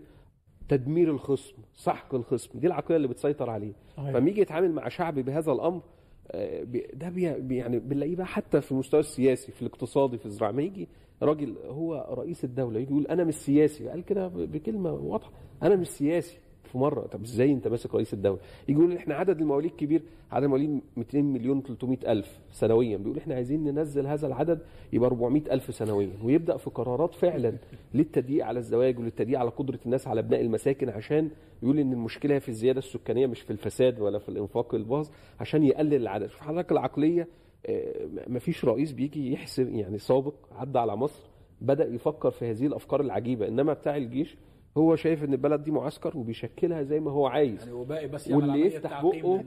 تدمير 0.69 1.11
الخصم 1.11 1.57
سحق 1.75 2.15
الخصم 2.15 2.59
دي 2.59 2.67
العقلية 2.67 2.97
اللي 2.97 3.09
بتسيطر 3.09 3.51
عليه. 3.51 3.73
صحيح. 3.97 4.11
فلما 4.11 4.31
يجي 4.31 4.41
يتعامل 4.41 4.73
مع 4.73 4.89
شعب 4.89 5.19
بهذا 5.19 5.53
الأمر 5.53 5.83
آه، 6.31 6.63
ده 6.95 7.09
بي 7.09 7.57
يعني 7.57 7.79
بنلاقيه 7.79 8.17
بقى 8.17 8.27
حتى 8.27 8.61
في 8.61 8.73
المستوى 8.73 9.01
السياسي 9.01 9.53
في 9.53 9.63
الاقتصادي 9.63 10.19
في 10.19 10.27
الزراعه 10.27 10.53
ما 10.53 10.63
يجي 10.63 10.89
راجل 11.23 11.55
هو 11.67 12.15
رئيس 12.19 12.45
الدولة 12.45 12.81
يجي 12.81 12.91
يقول 12.91 13.07
أنا 13.07 13.25
مش 13.25 13.35
سياسي 13.35 13.89
قال 13.89 14.05
كده 14.05 14.29
بكلمة 14.29 14.93
واضحة 14.93 15.33
أنا 15.63 15.77
مش 15.77 15.89
سياسي. 15.89 16.39
في 16.75 16.79
مرة. 16.79 17.01
طب 17.07 17.23
إزاي 17.23 17.53
أنت 17.53 17.69
ماسك 17.69 17.95
رئيس 17.95 18.15
الدولة؟ 18.15 18.39
يجي 18.69 18.79
يقول 18.81 18.97
إحنا 18.97 19.15
عدد 19.15 19.41
المواليد 19.41 19.71
كبير 19.71 20.03
عدد 20.33 20.45
المواليد 20.45 20.81
200 20.97 21.23
مليون 21.23 21.63
300 21.63 21.99
ألف 22.13 22.39
سنويا. 22.53 22.97
بيقول 22.97 23.19
إحنا 23.19 23.35
عايزين 23.35 23.65
ننزل 23.65 24.07
هذا 24.07 24.27
العدد 24.27 24.59
يبقى 24.93 25.09
400 25.11 25.43
ألف 25.53 25.75
سنويا. 25.75 26.11
ويبدأ 26.25 26.57
في 26.57 26.71
قرارات 26.71 27.15
فعلا 27.15 27.53
للتضييق 27.95 28.47
على 28.47 28.59
الزواج 28.59 28.99
وللتضييق 28.99 29.39
على 29.39 29.51
قدرة 29.51 29.79
الناس 29.87 30.09
على 30.09 30.23
بناء 30.23 30.41
المساكن 30.41 30.89
عشان 30.89 31.31
يقول 31.63 31.79
إن 31.79 31.93
المشكلة 31.93 32.39
في 32.39 32.49
الزيادة 32.49 32.79
السكانية 32.79 33.27
مش 33.27 33.41
في 33.41 33.51
الفساد 33.51 34.01
ولا 34.01 34.19
في 34.19 34.29
الإنفاق 34.29 34.75
الباظ 34.75 35.09
عشان 35.41 35.65
يقلل 35.65 35.95
العدد. 35.95 36.27
شوف 36.27 36.41
حضرتك 36.41 36.73
العقلية 36.73 37.29
آه، 37.67 38.09
مفيش 38.29 38.65
رئيس 38.65 38.93
بيجي 38.93 39.33
يحسب 39.33 39.75
يعني 39.75 39.99
سابق 39.99 40.35
عدى 40.53 40.79
على 40.79 40.97
مصر 40.97 41.23
بدأ 41.61 41.85
يفكر 41.89 42.31
في 42.31 42.51
هذه 42.51 42.67
الأفكار 42.67 43.01
العجيبة. 43.01 43.49
إنما 43.49 43.73
بتاع 43.73 43.97
الجيش 43.97 44.37
هو 44.77 44.97
شايف 44.97 45.25
إن 45.25 45.33
البلد 45.33 45.63
دي 45.63 45.71
معسكر 45.71 46.19
وبيشكلها 46.19 46.83
زي 46.83 47.01
ما 47.01 47.11
هو 47.11 47.27
عايز. 47.27 47.59
يعني 47.61 47.73
وباقي 47.73 48.09
بس 48.09 48.29
واللي 48.31 48.67
يفتح 48.67 49.03
بقه. 49.03 49.45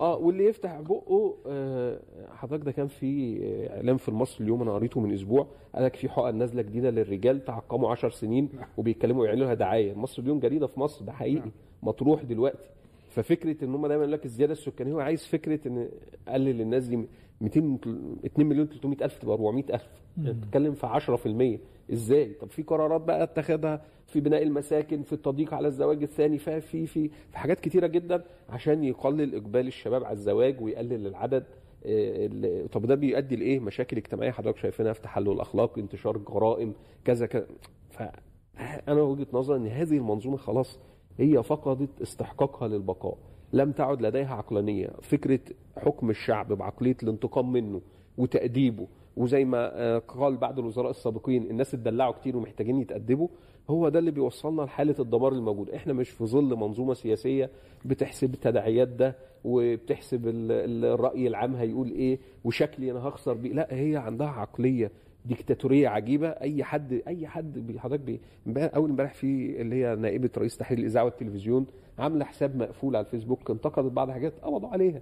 آه 0.00 0.16
واللي 0.16 0.44
يفتح 0.44 0.80
بقه 0.80 1.34
آه 1.46 2.00
حضرتك 2.30 2.64
ده 2.64 2.72
كان 2.72 2.86
في 2.86 3.38
آه، 3.42 3.76
اعلان 3.76 3.96
في 3.96 4.08
المصري 4.08 4.44
اليوم 4.44 4.62
أنا 4.62 4.72
قريته 4.74 5.00
من 5.00 5.12
أسبوع 5.12 5.46
قال 5.74 5.84
لك 5.84 5.96
في 5.96 6.08
حقن 6.08 6.34
نازلة 6.34 6.62
جديدة 6.62 6.90
للرجال 6.90 7.44
تعقموا 7.44 7.90
10 7.90 8.08
سنين 8.08 8.48
وبيتكلموا 8.76 9.26
يعملوا 9.26 9.44
لها 9.46 9.54
دعاية. 9.54 9.92
المصري 9.92 10.22
اليوم 10.22 10.40
جريده 10.40 10.66
في 10.66 10.80
مصر 10.80 11.04
ده 11.04 11.12
حقيقي. 11.12 11.50
مطروح 11.82 12.22
دلوقتي. 12.22 12.68
ففكرة 13.10 13.64
إن 13.64 13.74
هم 13.74 13.86
دايما 13.86 14.02
يقول 14.02 14.12
لك 14.12 14.24
الزيادة 14.24 14.52
السكانية 14.52 14.92
هو 14.92 15.00
عايز 15.00 15.26
فكرة 15.26 15.68
إن 15.68 15.88
قلل 16.28 16.60
الناس 16.60 16.86
دي 16.86 16.96
200 17.40 17.78
2 18.26 18.48
مليون 18.48 18.66
300 18.66 19.04
ألف 19.04 19.18
تبقى 19.18 19.34
400 19.34 19.64
ألف. 19.74 19.88
بتتكلم 20.16 20.72
في 20.74 20.86
10% 20.86 21.58
إزاي؟ 21.92 22.32
طب 22.40 22.50
في 22.50 22.62
قرارات 22.62 23.00
بقى 23.00 23.22
اتخذها 23.22 23.84
في 24.06 24.20
بناء 24.20 24.42
المساكن 24.42 25.02
في 25.02 25.12
التضييق 25.12 25.54
على 25.54 25.68
الزواج 25.68 26.02
الثاني 26.02 26.38
في 26.38 26.60
في 26.60 26.86
في, 26.86 27.10
حاجات 27.34 27.60
كتيرة 27.60 27.86
جدا 27.86 28.24
عشان 28.48 28.84
يقلل 28.84 29.34
إقبال 29.34 29.66
الشباب 29.66 30.04
على 30.04 30.12
الزواج 30.12 30.60
ويقلل 30.62 31.06
العدد 31.06 31.44
آه، 31.86 32.66
طب 32.72 32.86
ده 32.86 32.94
بيؤدي 32.94 33.36
لإيه؟ 33.36 33.60
مشاكل 33.60 33.96
اجتماعية 33.96 34.30
حضرتك 34.30 34.56
شايفينها 34.58 34.92
في 34.92 35.02
تحلل 35.02 35.40
اخلاقي 35.40 35.80
انتشار 35.80 36.16
جرائم 36.18 36.74
كذا 37.04 37.26
كذا. 37.26 37.46
فانا 37.90 39.02
وجهة 39.02 39.26
نظري 39.32 39.56
إن 39.56 39.66
هذه 39.66 39.96
المنظومة 39.96 40.36
خلاص 40.36 40.78
هي 41.18 41.42
فقدت 41.42 42.00
استحقاقها 42.02 42.68
للبقاء. 42.68 43.18
لم 43.52 43.72
تعد 43.72 44.02
لديها 44.02 44.34
عقلانية. 44.34 44.90
فكرة 45.02 45.40
حكم 45.76 46.10
الشعب 46.10 46.52
بعقلية 46.52 46.96
الانتقام 47.02 47.52
منه 47.52 47.80
وتأديبه 48.18 48.86
وزي 49.16 49.44
ما 49.44 49.70
آه، 49.80 49.98
قال 49.98 50.36
بعض 50.36 50.58
الوزراء 50.58 50.90
السابقين 50.90 51.50
الناس 51.50 51.74
اتدلعوا 51.74 52.12
كتير 52.12 52.36
ومحتاجين 52.36 52.80
يتأدبوا 52.80 53.28
هو 53.70 53.88
ده 53.88 53.98
اللي 53.98 54.10
بيوصلنا 54.10 54.62
لحالة 54.62 54.94
الدمار 54.98 55.32
الموجود. 55.32 55.70
إحنا 55.70 55.92
مش 55.92 56.10
في 56.10 56.24
ظل 56.26 56.56
منظومة 56.56 56.94
سياسية 56.94 57.50
بتحسب 57.84 58.34
التداعيات 58.34 58.88
ده 58.88 59.16
وبتحسب 59.44 60.28
ال- 60.28 60.52
ال- 60.52 60.84
الرأي 60.84 61.26
العام 61.26 61.54
هيقول 61.54 61.90
إيه 61.90 62.18
وشكلي 62.44 62.90
أنا 62.90 63.08
هخسر 63.08 63.32
بيه. 63.34 63.52
لا 63.52 63.66
هي 63.70 63.96
عندها 63.96 64.26
عقلية 64.28 64.90
ديكتاتورية 65.26 65.88
عجيبة. 65.88 66.28
أي 66.28 66.64
حد 66.64 67.02
أي 67.08 67.26
حد 67.26 67.76
حضرتك 67.78 68.20
أول 68.56 68.90
امبارح 68.90 69.14
في 69.14 69.60
اللي 69.60 69.76
هي 69.76 69.96
نائبة 69.96 70.30
رئيس 70.38 70.56
تحرير 70.56 70.78
الإذاعة 70.78 71.04
والتلفزيون 71.04 71.66
عاملة 71.98 72.24
حساب 72.24 72.56
مقفول 72.56 72.96
على 72.96 73.06
الفيسبوك 73.06 73.50
انتقدت 73.50 73.92
بعض 73.92 74.08
الحاجات 74.08 74.32
قبضوا 74.42 74.68
عليها. 74.68 75.00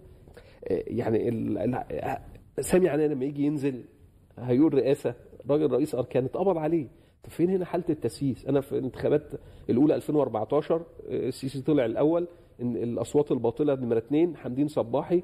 آه، 0.70 0.82
يعني 0.86 1.30
سامي 2.60 2.88
عنان 2.88 3.10
لما 3.10 3.24
يجي 3.24 3.42
ينزل 3.46 3.84
هيقول 4.38 4.74
رئاسة 4.74 5.14
راجل 5.50 5.70
رئيس 5.72 5.94
اركان 5.94 6.24
اتقبض 6.24 6.58
عليه. 6.58 6.86
طب 7.24 7.30
فين 7.30 7.50
هنا 7.50 7.64
حالة 7.64 7.84
التسييس؟ 7.90 8.46
أنا 8.46 8.60
في 8.60 8.72
الانتخابات 8.78 9.22
الأولى 9.70 9.94
2014 9.94 10.74
آه، 10.74 10.82
السيسي 11.28 11.62
طلع 11.62 11.84
الأول 11.84 12.28
الأصوات 12.60 13.32
الباطلة 13.32 13.74
نمرة 13.74 13.98
اثنين 13.98 14.36
حمدين 14.36 14.68
صباحي 14.68 15.22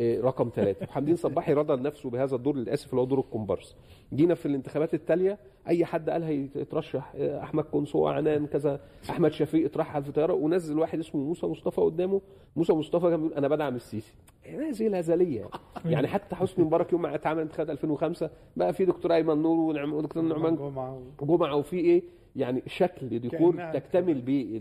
رقم 0.00 0.50
ثلاثة. 0.54 0.86
حمدين 0.86 1.16
صباحي 1.16 1.52
رضى 1.52 1.76
لنفسه 1.76 2.10
بهذا 2.10 2.36
الدور 2.36 2.56
للأسف 2.56 2.90
اللي 2.90 3.00
هو 3.00 3.04
دور 3.04 3.18
الكومبارس 3.18 3.76
جينا 4.14 4.34
في 4.34 4.46
الانتخابات 4.46 4.94
التالية 4.94 5.38
أي 5.68 5.84
حد 5.84 6.10
قال 6.10 6.22
هيترشح 6.22 7.12
آه، 7.16 7.42
أحمد 7.42 7.64
كونسو 7.64 8.06
عنان 8.06 8.46
كذا 8.46 8.80
أحمد 9.10 9.32
شفيق 9.32 9.64
اترحل 9.64 10.04
في 10.04 10.12
طياره 10.12 10.32
ونزل 10.32 10.78
واحد 10.78 10.98
اسمه 10.98 11.20
موسى 11.20 11.46
مصطفى 11.46 11.80
قدامه. 11.80 12.20
موسى 12.56 12.72
مصطفى 12.72 13.10
كان 13.10 13.16
بيقول 13.20 13.34
أنا 13.34 13.48
بدعم 13.48 13.74
السيسي. 13.76 14.14
هذه 14.44 14.86
الهزلية. 14.86 15.44
يعني 15.84 16.08
حتى 16.08 16.36
حسني 16.36 16.64
مبارك 16.64 16.92
يوم 16.92 17.02
ما 17.02 17.14
اتعمل 17.14 17.40
انتخابات 17.42 17.70
2005 17.70 18.30
بقى 18.56 18.72
في 18.72 18.84
دكتور 18.84 19.14
أيمن 19.14 19.42
نور 19.42 19.84
ودكتور 19.84 20.22
نعمان 20.22 20.56
جمعة 20.56 21.02
جمعة 21.22 21.56
وفي 21.56 21.76
إيه؟ 21.76 22.02
يعني 22.36 22.62
شكل 22.66 23.18
ديكور 23.18 23.70
تكتمل 23.74 24.20
به. 24.20 24.60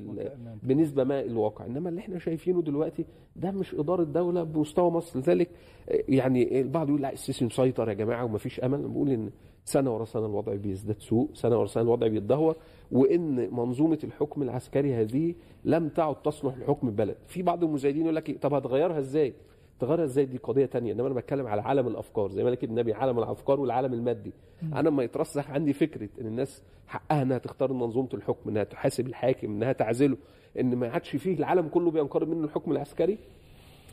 بنسبة 0.63 1.03
ما 1.03 1.21
الواقع. 1.21 1.65
إنما 1.65 1.89
اللي 1.89 2.01
إحنا 2.01 2.19
شايفينه 2.19 2.61
دلوقتي 2.61 3.05
ده 3.35 3.51
مش 3.51 3.75
إدارة 3.75 4.03
دولة 4.03 4.43
بمستوى 4.43 4.91
مصر. 4.91 5.19
لذلك 5.19 5.49
يعني 5.87 6.61
البعض 6.61 6.89
يقول 6.89 7.01
لا 7.01 7.13
السيسي 7.13 7.45
مسيطر 7.45 7.89
يا 7.89 7.93
جماعة 7.93 8.25
ومفيش 8.25 8.59
أمل. 8.59 8.87
بقول 8.87 9.09
إن 9.09 9.29
سنة 9.65 9.93
ورا 9.95 10.05
سنة 10.05 10.25
الوضع 10.25 10.55
بيزداد 10.55 10.99
سوء 10.99 11.29
سنة 11.33 11.57
ورا 11.57 11.67
سنة 11.67 11.83
الوضع 11.83 12.07
بيتدهور 12.07 12.55
وإن 12.91 13.53
منظومة 13.53 13.99
الحكم 14.03 14.41
العسكري 14.41 14.93
هذه 14.93 15.35
لم 15.65 15.89
تعد 15.89 16.21
تصلح 16.21 16.57
لحكم 16.57 16.87
البلد. 16.87 17.15
في 17.27 17.41
بعض 17.41 17.63
المزايدين 17.63 18.01
يقول 18.01 18.15
لك 18.15 18.29
إيه، 18.29 18.37
طب 18.37 18.53
هتغيرها 18.53 18.99
إزاي؟ 18.99 19.33
تغيرها 19.79 20.03
إزاي 20.03 20.25
دي 20.25 20.37
قضية 20.37 20.65
تانية 20.65 20.93
انما 20.93 21.07
أنا 21.07 21.15
بتكلم 21.15 21.47
على 21.47 21.61
عالم 21.61 21.87
الأفكار 21.87 22.31
زي 22.31 22.43
ما 22.43 22.57
النبي 22.63 22.93
عالم 22.93 23.19
الأفكار 23.19 23.59
والعالم 23.59 23.93
المادي. 23.93 24.31
أنا 24.73 24.89
لما 24.89 25.03
يترسخ 25.03 25.49
عندي 25.49 25.73
فكرة 25.73 26.09
إن 26.21 26.25
الناس 26.27 26.63
حقها 26.87 27.21
إنها 27.21 27.37
تختار 27.37 27.73
منظومة 27.73 28.09
الحكم 28.13 28.49
إنها 28.49 28.63
تحاسب 28.63 29.07
الحاكم 29.07 29.47
إنها 29.47 29.73
تعزله 29.73 30.17
إن 30.59 30.75
ما 30.75 30.89
عادش 30.89 31.15
فيه 31.15 31.37
العالم 31.37 31.67
كله 31.67 31.91
بينقرض 31.91 32.27
منه 32.29 32.45
الحكم 32.45 32.71
العسكري. 32.71 33.17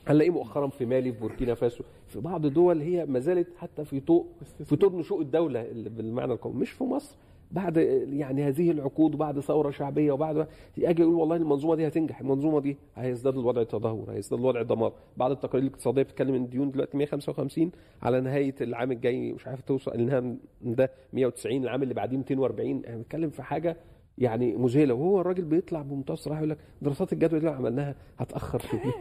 هنلاقيه 0.07 0.31
مؤخرا 0.31 0.67
في 0.69 0.87
مالي 0.87 1.13
في 1.13 1.21
بوركينا 1.21 1.55
فاسو 1.55 1.85
في 2.07 2.21
بعض 2.21 2.47
دول 2.47 2.81
هي 2.81 3.07
ما 3.07 3.19
زالت 3.19 3.49
حتى 3.59 3.85
في 3.85 4.01
طوق 4.01 4.27
في 4.65 4.77
طور 4.77 4.97
نشوء 4.97 5.21
الدولة 5.21 5.67
بالمعنى 5.73 6.33
القومي 6.33 6.61
مش 6.61 6.71
في 6.71 6.85
مصر 6.85 7.17
بعد 7.51 7.77
يعني 8.13 8.43
هذه 8.45 8.71
العقود 8.71 9.15
وبعد 9.15 9.41
ثورة 9.41 9.71
شعبية 9.71 10.13
وبعد 10.13 10.47
أجي 10.79 11.03
أقول 11.03 11.15
والله 11.15 11.37
المنظومة 11.37 11.75
دي 11.75 11.87
هتنجح 11.87 12.21
المنظومة 12.21 12.61
دي 12.61 12.77
هيزداد 12.97 13.39
الوضع 13.39 13.63
تدهور 13.63 14.11
هيزداد 14.13 14.39
الوضع 14.41 14.63
دمار 14.63 14.93
بعض 15.17 15.31
التقارير 15.31 15.67
الاقتصادية 15.67 16.03
بتتكلم 16.03 16.35
إن 16.35 16.45
الديون 16.45 16.71
دلوقتي 16.71 16.97
155 16.97 17.71
على 18.03 18.21
نهاية 18.21 18.55
العام 18.61 18.93
الجاي 18.93 19.33
مش 19.33 19.47
عارف 19.47 19.61
توصل 19.61 19.91
انها 19.91 20.35
ده 20.63 20.91
190 21.13 21.65
العام 21.65 21.83
اللي 21.83 21.95
بعديه 21.95 22.17
240 22.17 22.83
إحنا 22.85 22.97
بنتكلم 22.97 23.31
في 23.31 23.43
حاجة 23.43 23.77
يعني 24.19 24.57
مذهلة. 24.57 24.95
وهو 24.95 25.21
الراجل 25.21 25.45
بيطلع 25.45 25.83
بمنتهى 25.83 26.15
الصراحه 26.15 26.39
يقول 26.39 26.51
لك 26.51 26.59
دراسات 26.83 27.13
الجدوى 27.13 27.39
اللي 27.39 27.51
عملناها 27.51 27.95
هتأخر 28.19 28.59
شوية 28.59 28.93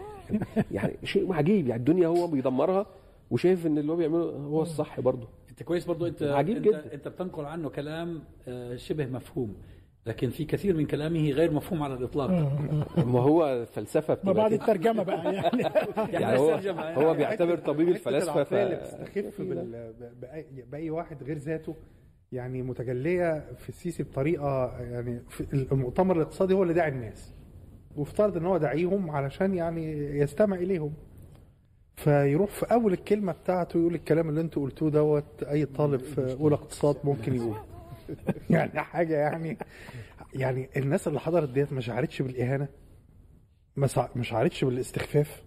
يعني 0.71 0.93
شيء 1.03 1.33
عجيب 1.33 1.67
يعني 1.67 1.79
الدنيا 1.79 2.07
هو 2.07 2.27
بيدمرها 2.27 2.85
وشايف 3.31 3.67
إن 3.67 3.77
اللي 3.77 3.91
هو 3.91 3.95
بيعمله 3.95 4.23
هو 4.31 4.61
الصح 4.61 4.99
برضه. 4.99 5.27
انت 5.55 5.63
كويس 5.63 5.85
برضو 5.85 6.07
انت 6.07 6.23
عجيب 6.23 6.57
انت, 6.57 6.67
جدا. 6.67 6.93
انت 6.93 7.07
بتنقل 7.07 7.45
عنه 7.45 7.69
كلام 7.69 8.23
آه، 8.47 8.75
شبه 8.75 9.05
مفهوم 9.05 9.55
لكن 10.05 10.29
في 10.29 10.45
كثير 10.45 10.77
من 10.77 10.85
كلامه 10.85 11.29
غير 11.29 11.51
مفهوم 11.51 11.83
على 11.83 11.93
الإطلاق 11.93 12.29
ما 13.13 13.19
هو 13.19 13.65
فلسفه 13.65 14.13
ما 14.13 14.31
بتبقى 14.31 14.33
بعد 14.33 14.53
كده. 14.53 14.61
الترجمة 14.61 15.03
بقى 15.03 15.35
يعني 15.35 15.61
يعني 16.13 16.37
هو 16.37 16.55
نسترجم 16.55 16.77
يعني. 16.77 16.97
هو 16.97 17.13
بيعتبر 17.13 17.57
طبيب 17.57 17.89
الفلاسفة 17.89 18.43
ف... 18.43 18.53
بتستخف 18.53 19.41
بال... 19.41 19.93
بأي... 20.21 20.45
بأي 20.71 20.89
واحد 20.89 21.23
غير 21.23 21.37
ذاته 21.37 21.75
يعني 22.31 22.61
متجلية 22.61 23.53
في 23.57 23.69
السيسي 23.69 24.03
بطريقة 24.03 24.79
يعني 24.79 25.19
في 25.29 25.53
المؤتمر 25.71 26.15
الاقتصادي 26.15 26.53
هو 26.53 26.63
اللي 26.63 26.73
داعي 26.73 26.89
الناس 26.89 27.33
وافترض 27.95 28.37
إن 28.37 28.45
هو 28.45 28.57
داعيهم 28.57 29.09
علشان 29.11 29.53
يعني 29.53 29.91
يستمع 30.19 30.55
إليهم 30.55 30.93
فيروح 31.95 32.49
في 32.49 32.65
أول 32.65 32.93
الكلمة 32.93 33.31
بتاعته 33.31 33.79
يقول 33.79 33.95
الكلام 33.95 34.29
اللي 34.29 34.41
أنتوا 34.41 34.63
قلتوه 34.63 34.89
دوت 34.89 35.43
أي 35.43 35.65
طالب 35.65 35.99
في 35.99 36.33
أولى 36.39 36.55
اقتصاد 36.55 36.97
ممكن 37.03 37.35
يقول. 37.35 37.57
يعني 38.49 38.79
حاجة 38.79 39.15
يعني 39.15 39.57
يعني 40.33 40.69
الناس 40.77 41.07
اللي 41.07 41.19
حضرت 41.19 41.49
ديت 41.49 41.73
ما 41.73 41.81
شعرتش 41.81 42.21
بالإهانة؟ 42.21 42.67
ما 44.15 44.21
شعرتش 44.21 44.63
بالاستخفاف؟ 44.63 45.43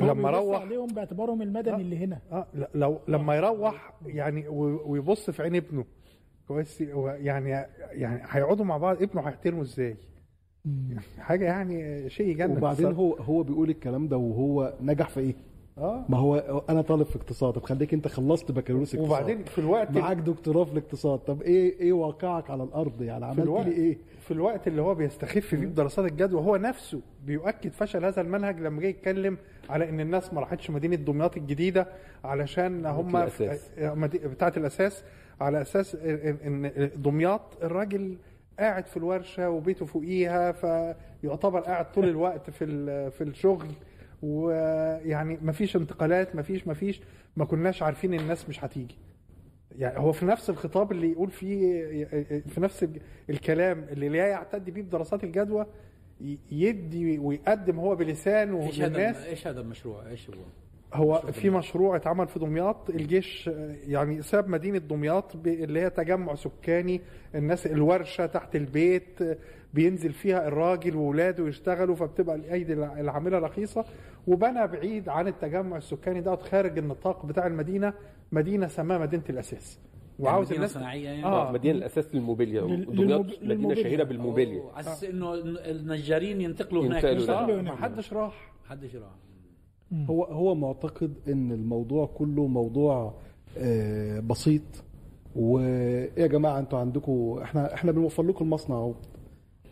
لما 0.00 0.12
بيبص 0.14 0.34
روح 0.34 0.60
عليهم 0.60 0.86
باعتبارهم 0.86 1.42
المدني 1.42 1.74
آه. 1.74 1.80
اللي 1.80 1.96
هنا. 1.98 2.18
آه 2.32 2.46
لو 2.74 3.00
لما 3.08 3.36
يروح 3.36 3.94
يعني 4.06 4.48
ويبص 4.48 5.30
في 5.30 5.42
عين 5.42 5.56
ابنه 5.56 5.84
كويس؟ 6.48 6.80
يعني 6.80 7.50
يعني 7.90 8.22
هيقعدوا 8.28 8.64
مع 8.64 8.76
بعض 8.76 9.02
ابنه 9.02 9.22
هيحترمه 9.22 9.62
إزاي؟ 9.62 9.96
حاجة 11.18 11.44
يعني 11.44 12.10
شيء 12.10 12.26
يجنن 12.28 12.56
وبعدين. 12.56 12.92
هو 12.92 13.14
هو 13.14 13.42
بيقول 13.42 13.70
الكلام 13.70 14.08
ده 14.08 14.16
وهو 14.16 14.72
نجح 14.82 15.08
في 15.08 15.20
إيه؟ 15.20 15.34
آه 15.78 16.04
ما 16.08 16.18
هو 16.18 16.62
أنا 16.68 16.82
طالب 16.82 17.06
في 17.06 17.16
اقتصاد 17.16 17.52
طب 17.52 17.62
خليك 17.62 17.94
أنت 17.94 18.08
خلصت 18.08 18.52
بكالوريوس 18.52 18.94
اقتصاد 18.94 19.10
وبعدين 19.10 19.44
في 19.44 19.58
الوقت 19.58 19.90
معاك 19.90 20.16
دكتوراه 20.16 20.64
في 20.64 20.72
الاقتصاد 20.72 21.18
طب 21.18 21.42
إيه 21.42 21.80
إيه 21.80 21.92
واقعك 21.92 22.50
على 22.50 22.62
الأرض 22.62 23.02
يعني 23.02 23.20
في 23.20 23.26
عملت 23.26 23.40
الوقت 23.40 23.66
لي 23.66 23.72
إيه؟ 23.72 23.98
في 24.20 24.30
الوقت 24.30 24.68
اللي 24.68 24.82
هو 24.82 24.94
بيستخف 24.94 25.46
فيه 25.46 25.56
بدراسات 25.56 26.04
الجدوى 26.12 26.40
هو 26.42 26.56
نفسه 26.56 27.00
بيؤكد 27.26 27.72
فشل 27.72 28.04
هذا 28.04 28.20
المنهج 28.20 28.60
لما 28.60 28.80
جه 28.80 28.86
يتكلم 28.86 29.36
على 29.70 29.88
إن 29.88 30.00
الناس 30.00 30.34
ما 30.34 30.40
راحتش 30.40 30.70
مدينة 30.70 30.96
دمياط 30.96 31.36
الجديدة 31.36 31.86
علشان 32.24 32.86
هم 32.86 33.16
الأساس. 33.16 33.70
بتاعة 34.14 34.52
الأساس 34.56 35.02
على 35.40 35.62
أساس 35.62 35.94
ان 35.94 36.64
إن 36.64 36.90
دمياط 36.96 37.40
الراجل 37.62 38.16
قاعد 38.58 38.86
في 38.86 38.96
الورشة 38.96 39.50
وبيته 39.50 39.86
فوقيها 39.86 40.52
فيعتبر 40.52 41.60
قاعد 41.60 41.92
طول 41.92 42.08
الوقت 42.14 42.50
في 42.50 42.66
في 43.10 43.24
الشغل. 43.24 43.66
ويعني 44.22 45.38
ما 45.42 45.52
فيش 45.52 45.76
انتقالات 45.76 46.36
ما 46.36 46.42
فيش 46.42 46.66
ما 46.66 46.74
فيش 46.74 47.00
ما 47.36 47.44
كناش 47.44 47.82
عارفين 47.82 48.14
الناس 48.14 48.48
مش 48.48 48.64
هتيجي. 48.64 48.96
يعني 49.78 49.98
هو 49.98 50.12
في 50.12 50.26
نفس 50.26 50.50
الخطاب 50.50 50.92
اللي 50.92 51.10
يقول 51.12 51.30
فيه 51.30 52.04
في 52.48 52.60
نفس 52.60 52.82
ال- 52.82 53.00
الكلام 53.30 53.86
اللي 53.90 54.08
لا 54.08 54.26
يعتد 54.26 54.70
بيه 54.70 54.82
بدراسات 54.82 55.24
الجدوى 55.24 55.66
يدي 56.52 57.18
ويقدم 57.18 57.78
هو 57.78 57.96
بلسانه 57.96 58.62
إيش 58.66 58.80
هذا 58.80 58.88
للناس. 58.88 59.16
إيش 59.26 59.46
هذا 59.46 59.60
المشروع؟ 59.60 60.08
إيش 60.08 60.30
هو؟ 60.30 60.34
هو 60.94 61.18
في 61.32 61.50
مشروع 61.50 61.96
اتعمل 61.96 62.28
في 62.28 62.38
دمياط 62.38 62.90
الجيش 62.90 63.48
آه، 63.48 63.76
يعني 63.86 64.22
ساب 64.22 64.48
مدينة 64.48 64.78
دمياط 64.78 65.36
اللي 65.46 65.80
هي 65.80 65.90
تجمع 65.90 66.34
سكاني 66.34 67.00
الناس 67.34 67.66
الورشة 67.66 68.26
تحت 68.26 68.56
البيت 68.56 69.22
آه، 69.22 69.36
بينزل 69.74 70.12
فيها 70.12 70.48
الراجل 70.48 70.96
واولاده 70.96 71.48
يشتغلوا 71.48 71.94
فبتبقى 71.94 72.36
الأيدي 72.36 72.72
الع- 72.72 73.00
العاملة 73.00 73.38
رخيصة 73.38 73.84
وبنى 74.26 74.66
بعيد 74.66 75.08
عن 75.08 75.28
التجمع 75.28 75.76
السكاني 75.76 76.20
دوت 76.20 76.42
خارج 76.42 76.78
النطاق 76.78 77.26
بتاع 77.26 77.46
المدينة 77.46 77.92
مدينة 78.32 78.66
سماها 78.68 78.98
مدينة 78.98 79.22
الأساس 79.30 79.78
وعاوز 80.18 80.46
مدينة 80.46 80.56
الناس 80.56 80.72
صناعية 80.74 81.04
يعني 81.08 81.24
آه. 81.24 81.48
آه. 81.48 81.52
مدينة 81.52 81.78
الأساس 81.78 82.14
للموبيليا 82.14 82.60
لل- 82.62 82.96
دمياط 82.96 83.26
مدينة. 83.42 83.74
شهيرة 83.74 84.04
بالموبيليا 84.04 84.62
على 84.74 84.80
أساس 84.80 85.04
إنه 85.04 85.34
النجارين 85.44 86.40
ينتقلوا 86.40 86.82
هناك 86.86 86.94
ينتقلوا 87.04 87.20
يشتغلوا. 87.22 87.46
لا. 87.46 87.58
آه، 87.58 87.62
ما 87.74 87.76
حدش 87.76 88.12
راح 88.12 88.52
حدش 88.68 88.94
راح 88.96 89.10
هو 89.92 90.24
هو 90.24 90.54
معتقد 90.54 91.12
إن 91.28 91.52
الموضوع 91.52 92.06
كله 92.06 92.46
موضوع 92.46 93.14
آه، 93.58 94.20
بسيط. 94.20 94.62
وإيه 95.36 96.10
يا 96.16 96.26
جماعة 96.26 96.58
أنتوا 96.58 96.78
عندكم 96.78 97.38
إحنا 97.42 97.74
إحنا 97.74 97.92
بنوفر 97.92 98.22
لكم 98.22 98.44
المصنع 98.44 98.76
أهو. 98.76 98.94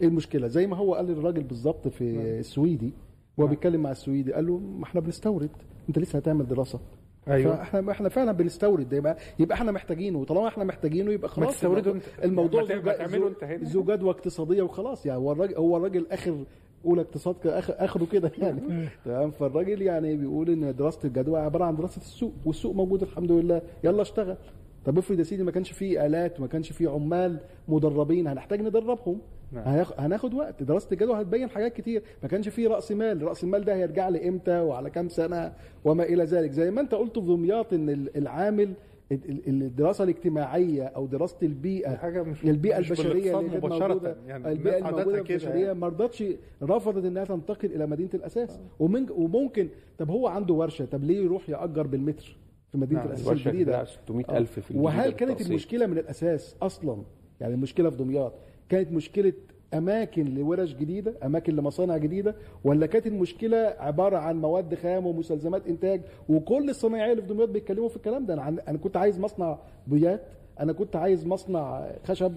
إيه 0.01 0.09
المشكلة؟ 0.09 0.49
زي 0.49 0.67
ما 0.67 0.77
هو 0.77 0.95
قال 0.95 1.07
للراجل 1.07 1.43
بالظبط 1.43 1.89
في 1.89 2.05
السويدي 2.39 2.93
وهو 3.37 3.49
بيتكلم 3.49 3.83
مع 3.83 3.91
السويدي 3.91 4.33
قال 4.33 4.47
له 4.47 4.59
ما 4.59 4.85
إحنا 4.85 5.01
بنستورد 5.01 5.51
أنت 5.89 5.99
لسه 5.99 6.17
هتعمل 6.19 6.47
دراسة. 6.47 6.81
أيوه. 7.29 7.57
فإحنا 7.57 7.91
إحنا 7.93 8.09
فعلا 8.09 8.33
بنستورد. 8.33 8.89
ده 8.89 8.97
يبقى 8.97 9.17
يبقى 9.39 9.55
إحنا 9.59 9.73
محتاجينه. 9.73 10.19
وطالما 10.19 10.49
إحنا 10.49 10.65
محتاجينه 10.65 11.13
يبقى 11.13 11.29
خلاص 11.29 11.55
تستورده 11.55 11.91
الموضوع- 11.91 12.03
انت. 12.17 12.25
الموضوع 12.25 12.63
ما 12.65 12.83
ما 12.83 12.93
تعمله 12.93 13.29
أنت 13.29 13.45
هنا. 13.45 13.65
ذو 13.65 13.83
جدوى 13.85 14.11
اقتصاديه 14.11 14.63
وخلاص. 14.63 15.07
يعني 15.07 15.19
هو 15.21 15.33
الراجل 15.33 15.55
هو 15.55 15.77
الراجل 15.77 16.07
آخر 16.11 16.45
اولى 16.87 17.01
اقتصاد 17.03 17.37
آخره 17.69 18.07
كده 18.13 18.33
يعني. 18.43 18.89
تمام؟ 19.05 19.31
فالراجل 19.31 19.83
يعني 19.83 20.17
بيقول 20.17 20.51
إن 20.51 20.77
دراسة 20.77 20.99
الجدوى 21.07 21.41
عبارة 21.41 21.65
عن 21.65 21.77
دراسة 21.77 22.01
السوق 22.01 22.33
والسوق 22.45 22.75
موجود 22.75 23.03
الحمد 23.03 23.33
لله. 23.33 23.63
يلا 23.85 24.03
اشتغل. 24.03 24.37
طب 24.85 24.99
افرض 24.99 25.19
يا 25.19 25.25
سيدي 25.25 25.43
ما 25.43 25.51
كانش 25.51 25.73
فيه 25.73 26.07
آلات 26.07 26.39
وما 26.39 26.49
كانش 26.49 26.73
فيه 26.73 26.89
عمال 26.89 27.39
مدربين 27.69 28.27
هنحتاج 28.27 28.63
ندربهم. 28.63 29.19
نعم. 29.53 29.85
هناخد 29.99 30.35
وقت. 30.35 30.63
دراسة 30.63 30.89
الجدوى 30.93 31.21
هتبين 31.21 31.49
حاجات 31.51 31.73
كتير. 31.73 32.03
ما 32.23 32.29
كانش 32.29 32.49
فيه 32.49 32.69
رأس 32.69 32.93
مال. 32.93 33.23
رأس 33.23 33.45
المال 33.45 33.65
ده 33.65 33.75
هيرجع 33.75 34.09
لي 34.09 34.29
إمتى 34.29 34.61
وعلى 34.61 34.91
كام 34.91 35.09
سنة؟ 35.09 35.53
وما 35.85 36.03
إلى 36.05 36.25
ذلك. 36.25 36.51
زي 36.51 36.71
ما 36.71 36.81
أنت 36.81 36.95
قلت 36.95 37.19
في 37.19 37.27
دمياط 37.27 37.73
إن 37.73 37.91
ال- 37.91 38.17
العامل 38.17 38.63
ال- 38.63 38.69
ال- 38.71 38.75
الدراسة 39.13 40.05
الاجتماعية 40.05 40.85
أو 40.85 41.07
دراسة 41.07 41.37
البيئة 41.43 41.97
حاجة 41.97 42.23
مش 42.23 42.45
البيئة 42.45 42.79
مش 42.81 42.91
البشرية 42.91 43.39
اللي 43.39 43.51
كانت. 43.51 43.65
موجودة 43.65 44.17
يعني 44.27 44.53
البيئة 44.53 44.89
الموجودة 44.89 45.19
البشرية 45.19 45.67
يعني. 45.67 45.79
ما 45.79 45.87
رضتش 45.87 46.25
رفضت 46.63 47.05
إنها 47.05 47.25
تنتقل 47.25 47.73
إلى 47.73 47.87
مدينة 47.87 48.11
الأساس 48.15 48.61
ومن 48.79 49.07
وممكن 49.11 49.69
طب 49.99 50.11
هو 50.11 50.27
عنده 50.29 50.55
ورشة 50.55 50.85
طب 50.85 51.05
ليه 51.05 51.25
يروح 51.25 51.49
يأجر 51.49 51.87
بالمتر 51.87 52.37
في 52.73 52.79
مدينة 52.79 53.01
نعم، 53.01 53.09
الأساس 53.09 53.29
الجديدة 53.29 53.73
كده 53.73 53.85
600 53.85 54.25
ألف 54.39 54.51
في 54.53 54.59
الجديدة 54.59 54.81
وهل 54.85 55.11
كانت 55.11 55.21
بالتقسيط. 55.23 55.49
المشكلة 55.51 55.87
من 55.87 55.99
الأساس 55.99 56.57
أصلا 56.63 57.03
يعني 57.41 57.55
المشكلة 57.55 57.91
في 57.91 57.97
دمياط 57.97 58.33
كانت 58.69 58.93
مشكلة 58.93 59.33
أماكن 59.75 60.35
لورش 60.35 60.73
جديدة 60.75 61.15
أماكن 61.25 61.57
لمصانع 61.57 61.97
جديدة 61.97 62.35
ولا 62.65 62.87
كانت 62.87 63.07
المشكلة 63.07 63.75
عبارة 63.79 64.17
عن 64.19 64.41
مواد 64.41 64.75
خام 64.75 65.07
ومستلزمات 65.07 65.67
إنتاج 65.67 66.01
وكل 66.29 66.71
الصنايعية 66.71 67.13
اللي 67.13 67.23
في 67.23 67.29
دمياط 67.29 67.49
بيتكلموا 67.49 67.89
في 67.89 67.97
الكلام 67.97 68.27
ده 68.27 68.35
أنا 68.35 68.49
أنا 68.69 68.79
كنت 68.79 68.97
عايز 68.97 69.19
مصنع 69.21 69.59
بويات 69.87 70.21
أنا 70.61 70.73
كنت 70.73 70.97
عايز 70.97 71.27
مصنع 71.27 71.87
خشب 72.05 72.33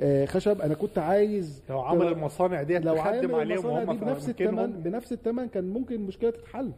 آه، 0.00 0.24
خشب 0.24 0.60
أنا 0.60 0.74
كنت 0.74 0.98
عايز 0.98 1.62
لو 1.70 1.80
عمل 1.80 2.06
المصانع 2.12 2.62
دي 2.62 2.78
لو 2.78 2.94
عليهم 3.00 3.30
المصانع 3.52 3.92
دي 3.92 3.98
بنفس 4.04 4.28
الثمن. 4.28 4.72
بنفس 4.82 5.12
الثمن 5.12 5.48
كان 5.48 5.64
ممكن 5.72 5.94
المشكلة 5.94 6.30
تتحل 6.30 6.70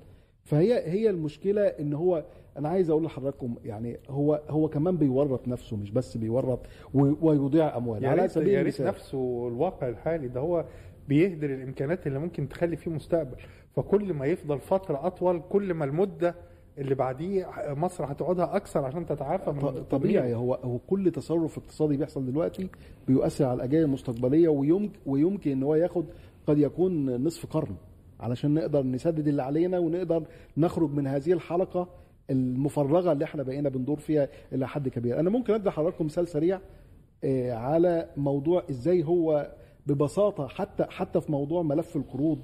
فهي 0.50 0.90
هي 0.90 1.11
المشكلة 1.11 1.62
إن 1.62 1.92
هو 1.95 2.25
أنا 2.59 2.69
عايز 2.69 2.90
أقول 2.90 3.04
لحضراتكم 3.04 3.54
يعني 3.64 3.99
هو 4.09 4.42
هو 4.49 4.69
كمان 4.69 4.97
بيورط 4.97 5.49
نفسه 5.49 5.76
مش 5.76 5.90
بس 5.90 6.16
بيورط 6.16 6.61
ويضيع 6.95 7.76
أموال. 7.76 8.07
على 8.07 8.28
سبيل 8.28 8.49
يا 8.49 8.62
ريت 8.62 8.75
نفسه 8.88 9.49
الواقع 9.49 9.88
الحالي 9.88 10.28
ده 10.28 10.40
هو 10.40 10.64
بيهدر 11.09 11.54
الامكانات 11.54 12.07
اللي 12.07 12.19
ممكن 12.19 12.49
تخلي 12.49 12.76
فيه 12.76 12.90
مستقبل. 12.90 13.37
فكل 13.76 14.12
ما 14.14 14.26
يفضل 14.26 14.59
فترة 14.59 15.07
أطول 15.07 15.42
كل 15.50 15.75
ما 15.75 15.85
المدة 15.85 16.35
اللي 16.78 16.95
بعديه 16.95 17.47
مصر 17.69 18.04
هتقعدها 18.12 18.57
أكثر 18.57 18.85
عشان 18.85 19.07
تتعافى 19.07 19.50
من 19.52 19.59
ط- 19.61 19.64
التدمير. 19.64 19.85
طبيعي 19.90 20.35
هو 20.35 20.54
هو 20.54 20.78
كل 20.78 21.11
تصرف 21.11 21.59
اقتصادي 21.59 21.97
بيحصل 21.97 22.26
دلوقتي 22.26 22.69
بيؤثر 23.09 23.45
على 23.45 23.57
الأجيال 23.57 23.83
المستقبلية 23.85 24.49
ويمكن 24.49 24.99
ويمكن 25.07 25.50
إن 25.50 25.62
هو 25.62 25.75
ياخد 25.75 26.04
قد 26.47 26.59
يكون 26.59 27.16
نصف 27.25 27.47
قرن. 27.47 27.75
علشان 28.21 28.55
نقدر 28.55 28.83
نسدد 28.83 29.29
اللي 29.29 29.43
علينا 29.43 29.79
ونقدر 29.79 30.23
نخرج 30.57 30.91
من 30.91 31.07
هذه 31.07 31.33
الحلقة 31.33 31.89
المفرغة 32.31 33.12
اللي 33.12 33.25
إحنا 33.25 33.43
بقينا 33.43 33.69
بندور 33.69 33.97
فيها 33.99 34.29
إلى 34.53 34.69
حد 34.69 34.89
كبير. 34.89 35.21
أنا 35.21 35.31
ممكن 35.31 35.55
أدي 35.55 35.69
لحضراتكم 35.69 36.05
مثال 36.05 36.29
سريع 36.29 36.61
آه، 37.25 37.53
على 37.53 38.07
موضوع 38.16 38.62
إزاي 38.71 39.05
هو 39.05 39.51
ببساطة 39.87 40.47
حتى 40.49 40.85
حتى 40.85 41.21
في 41.21 41.33
موضوع 41.33 41.62
ملف 41.62 41.97
القروض. 41.97 42.38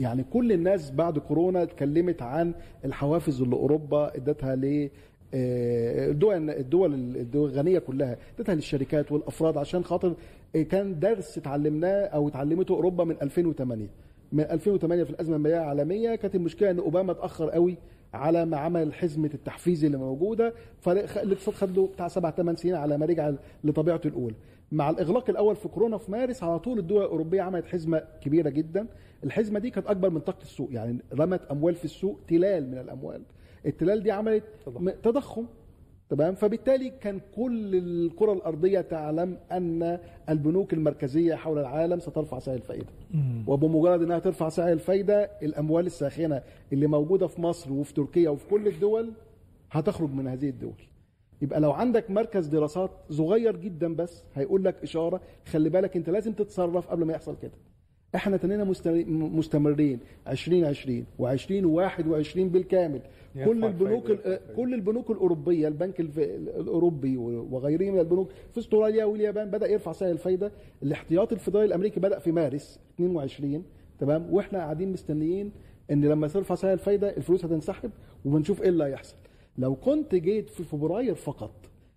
يعني 0.00 0.24
كل 0.32 0.52
الناس 0.52 0.90
بعد 0.90 1.18
كورونا 1.18 1.62
اتكلمت 1.62 2.22
عن 2.22 2.54
الحوافز 2.84 3.42
اللي 3.42 3.56
أوروبا 3.56 4.16
إدتها 4.16 4.56
ل 4.56 4.90
آه، 5.34 6.10
الدول 6.10 6.50
الدول 6.50 6.94
الدول 6.94 7.50
الغنية 7.50 7.78
كلها 7.78 8.16
إدتها 8.38 8.54
للشركات 8.54 9.12
والأفراد 9.12 9.56
عشان 9.56 9.84
خاطر 9.84 10.14
آه، 10.56 10.62
كان 10.62 10.98
درس 11.00 11.38
اتعلمناه 11.38 12.04
أو 12.06 12.28
اتعلمته 12.28 12.74
أوروبا 12.74 13.04
من 13.04 13.16
2008 13.22 13.86
من 14.32 14.40
2008 14.44 15.04
في 15.04 15.10
الأزمة 15.10 15.36
الماليه 15.36 15.56
العالمية 15.58 16.14
كانت 16.14 16.34
المشكلة 16.34 16.70
إن 16.70 16.78
أوباما 16.78 17.12
اتاخر 17.12 17.50
قوي 17.50 17.76
على 18.14 18.44
ما 18.44 18.56
عمل 18.56 18.94
حزمة 18.94 19.30
التحفيز 19.34 19.84
اللي 19.84 19.96
موجودة. 19.98 20.54
فالاقتصاد 20.80 21.54
خد 21.54 21.76
له 21.76 21.86
بتاع 21.86 22.08
سبع 22.08 22.30
ثمان 22.30 22.56
سنين 22.56 22.74
على 22.74 22.98
ما 22.98 23.06
رجع 23.06 23.32
لطبيعته 23.64 24.08
الاولى 24.08 24.34
مع 24.72 24.90
الإغلاق 24.90 25.30
الأول 25.30 25.56
في 25.56 25.68
كورونا 25.68 25.98
في 25.98 26.10
مارس 26.10 26.42
على 26.42 26.58
طول 26.58 26.78
الدول 26.78 27.04
الأوروبية 27.04 27.42
عملت 27.42 27.66
حزمة 27.66 28.02
كبيرة 28.20 28.48
جدا. 28.48 28.86
الحزمة 29.24 29.58
دي 29.58 29.70
كانت 29.70 29.86
أكبر 29.86 30.10
من 30.10 30.20
طاقة 30.20 30.42
السوق 30.42 30.68
يعني 30.72 30.98
رمت 31.14 31.40
أموال 31.50 31.74
في 31.74 31.84
السوق 31.84 32.20
تلال 32.28 32.70
من 32.70 32.78
الأموال. 32.78 33.22
التلال 33.66 34.02
دي 34.02 34.10
عملت 34.10 34.44
تضخم. 35.02 35.44
تمام؟ 36.10 36.34
فبالتالي 36.34 36.90
كان 37.00 37.20
كل 37.36 37.74
الكره 37.76 38.32
الأرضية 38.32 38.80
تعلم 38.80 39.36
أن 39.52 39.98
البنوك 40.28 40.72
المركزية 40.72 41.34
حول 41.34 41.58
العالم 41.58 42.00
سترفع 42.00 42.38
سعر 42.38 42.54
الفائده 42.54 42.86
وبمجرد 43.46 44.02
إنها 44.02 44.18
ترفع 44.18 44.48
سعر 44.48 44.72
الفايدة 44.72 45.30
الأموال 45.42 45.86
الساخنة 45.86 46.42
اللي 46.72 46.86
موجودة 46.86 47.26
في 47.26 47.40
مصر 47.40 47.72
وفي 47.72 47.94
تركيا 47.94 48.30
وفي 48.30 48.48
كل 48.48 48.68
الدول 48.68 49.12
هتخرج 49.70 50.10
من 50.10 50.26
هذه 50.28 50.48
الدول. 50.48 50.82
يبقى 51.42 51.60
لو 51.60 51.72
عندك 51.72 52.10
مركز 52.10 52.46
دراسات 52.46 52.90
صغير 53.10 53.56
جدا 53.56 53.94
بس 53.94 54.22
هيقول 54.34 54.64
لك 54.64 54.82
إشارة 54.82 55.20
خلي 55.46 55.68
بالك 55.68 55.96
أنت 55.96 56.10
لازم 56.10 56.32
تتصرف 56.32 56.88
قبل 56.88 57.04
ما 57.04 57.12
يحصل 57.12 57.36
كده. 57.42 57.52
إحنا 58.14 58.36
تنينا 58.36 58.64
مستمر- 58.64 59.04
مستمرين 59.08 59.98
2020 60.28 61.06
و2021 61.22 62.38
بالكامل. 62.38 63.00
كل 63.44 63.64
البنوك 63.64 64.12
كل 64.56 64.74
البنوك 64.74 65.10
الأوروبية 65.10 65.68
البنك 65.68 66.00
الأوروبي 66.00 67.16
وغيره 67.16 67.90
من 67.90 67.98
البنوك. 67.98 68.30
في 68.52 68.58
أستراليا 68.60 69.04
واليابان 69.04 69.50
بدأ 69.50 69.68
يرفع 69.68 69.92
سعر 69.92 70.10
الفايدة. 70.10 70.52
الاحتياطي 70.82 71.34
الفدرالي 71.34 71.66
الأمريكي 71.66 72.00
بدأ 72.00 72.18
في 72.18 72.32
مارس 72.32 72.80
22 72.94 73.64
تمام؟ 73.98 74.34
وإحنا 74.34 74.58
قاعدين 74.58 74.92
مستنيين 74.92 75.52
إن 75.90 76.04
لما 76.04 76.28
ترفع 76.28 76.54
سعر 76.54 76.72
الفايدة 76.72 77.16
الفلوس 77.16 77.44
هتنسحب 77.44 77.90
وبنشوف 78.24 78.62
إيه 78.62 78.68
اللي 78.68 78.84
هيحصل. 78.84 79.16
لو 79.58 79.74
كنت 79.74 80.14
جيت 80.14 80.50
في 80.50 80.62
فبراير 80.64 81.14
فقط 81.14 81.50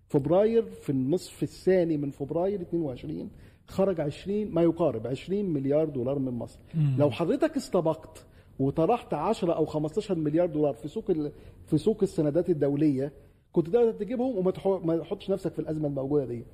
فبراير 0.08 0.62
في 0.62 0.90
النصف 0.90 1.42
الثاني 1.42 1.96
من 1.96 2.10
فبراير 2.10 2.60
22 2.60 3.30
خرج 3.66 4.00
20 4.00 4.50
ما 4.54 4.62
يقارب 4.62 5.06
20 5.06 5.44
مليار 5.44 5.88
دولار 5.88 6.18
من 6.18 6.32
مصر. 6.32 6.58
لو 6.98 7.10
حضرتك 7.10 7.56
استبقت 7.56 8.24
وطرحت 8.62 9.14
10 9.14 9.52
أو 9.52 9.66
15 9.66 10.14
مليار 10.14 10.46
دولار 10.46 10.74
في 10.74 10.88
سوق 10.88 11.10
ال- 11.10 11.32
في 11.66 11.78
سوق 11.78 11.98
السندات 12.02 12.50
الدولية 12.50 13.12
كنت 13.52 13.66
تقدر 13.68 13.92
تجيبهم 13.92 14.38
وما 14.38 14.96
تحطش 14.98 15.30
نفسك 15.30 15.52
في 15.52 15.58
الأزمة 15.58 15.88
الموجودة 15.88 16.24
دي 16.24 16.44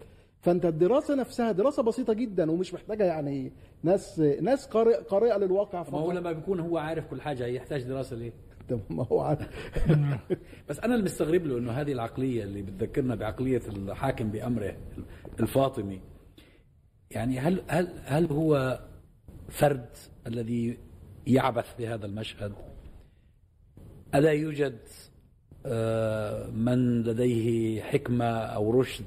فأنت 0.41 0.67
الدراسة 0.67 1.15
نفسها 1.15 1.53
دراسة 1.53 1.83
بسيطة 1.83 2.13
جدا 2.13 2.51
ومش 2.51 2.75
محتاجة 2.75 3.05
يعني 3.05 3.53
ناس 3.83 4.21
ناس 4.21 4.67
قارئ 4.67 4.95
قارئة 5.03 5.37
للواقع 5.39 5.85
ما 5.93 5.99
هو 5.99 6.13
لما 6.13 6.33
بيكون 6.33 6.61
هو 6.61 6.79
عارف 6.79 7.07
كل 7.07 7.21
حاجة 7.21 7.47
يحتاج 7.47 7.83
دراسة 7.83 8.17
ليه؟ 8.17 8.33
طب 8.71 8.81
ما 8.91 9.07
هو 9.13 9.21
عارف. 9.21 9.49
بس 10.69 10.81
أنا 10.81 10.95
المستغرب 10.95 11.47
له 11.47 11.59
إنه 11.59 11.73
هذه 11.73 11.93
العقلية 11.93 12.45
اللي 12.45 12.63
بتذكرنا 12.63 13.15
بعقلية 13.15 13.63
الحاكم 13.69 14.31
بأمره 14.31 14.77
الفاطمي 15.41 16.01
يعني 17.11 17.39
هل 17.39 17.63
هل 17.69 17.89
هل 18.05 18.27
هو 18.33 18.81
فرد 19.49 19.87
الذي 20.27 20.79
يعبث 21.29 21.75
بهذا 21.79 22.07
المشهد؟ 22.07 22.53
ألا 24.15 24.33
يوجد 24.33 24.79
آه، 25.67 26.51
من 26.51 27.03
لديه 27.03 27.83
حكمة 27.83 28.25
أو 28.27 28.81
رشد 28.81 29.05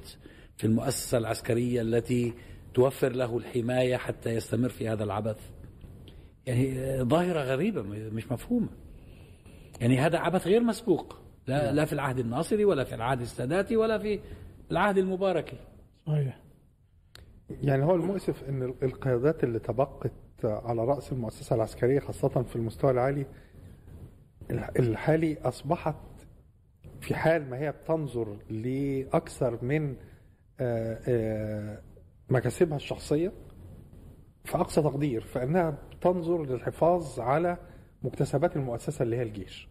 في 0.57 0.67
المؤسسة 0.67 1.17
العسكرية 1.17 1.81
التي 1.81 2.33
توفر 2.73 3.11
له 3.11 3.37
الحماية 3.37 3.97
حتى 3.97 4.29
يستمر 4.29 4.69
في 4.69 4.89
هذا 4.89 5.03
العبث؟ 5.03 5.39
يعني 6.45 6.79
آه، 6.79 7.03
ظاهرة 7.03 7.41
غريبة 7.41 7.81
مش 8.11 8.31
مفهومة. 8.31 8.69
يعني 9.81 9.97
هذا 9.97 10.17
عبث 10.17 10.47
غير 10.47 10.63
مسبوق 10.63 11.17
لا, 11.47 11.71
لا 11.71 11.85
في 11.85 11.93
العهد 11.93 12.19
الناصري 12.19 12.65
ولا 12.65 12.83
في 12.83 12.95
العهد 12.95 13.21
الساداتي 13.21 13.77
ولا 13.77 13.97
في 13.97 14.19
العهد 14.71 14.97
المباركي 14.97 15.57
صحيح 16.07 16.39
يعني 17.49 17.83
هو 17.85 17.95
المؤسف 17.95 18.43
إن 18.43 18.73
القيادات 18.83 19.43
اللي 19.43 19.59
تبقت 19.59 20.11
على 20.45 20.85
رأس 20.85 21.11
المؤسسة 21.11 21.55
العسكرية 21.55 21.99
خاصة 21.99 22.27
في 22.43 22.55
المستوى 22.55 22.91
العالي 22.91 23.25
الحالي 24.51 25.37
أصبحت 25.41 25.95
في 27.01 27.15
حال 27.15 27.49
ما 27.49 27.57
هي 27.57 27.71
بتنظر 27.71 28.37
لأكثر 28.49 29.65
من 29.65 29.95
آه، 30.59 30.99
آه، 31.07 31.81
مكاسبها 32.29 32.75
الشخصية 32.75 33.31
في 34.45 34.57
أقصى 34.57 34.81
تقدير 34.81 35.21
فإنها 35.21 35.77
بتنظر 35.91 36.45
للحفاظ 36.45 37.19
على 37.19 37.57
مكتسبات 38.03 38.55
المؤسسة 38.55 39.03
اللي 39.03 39.15
هي 39.15 39.23
الجيش. 39.23 39.69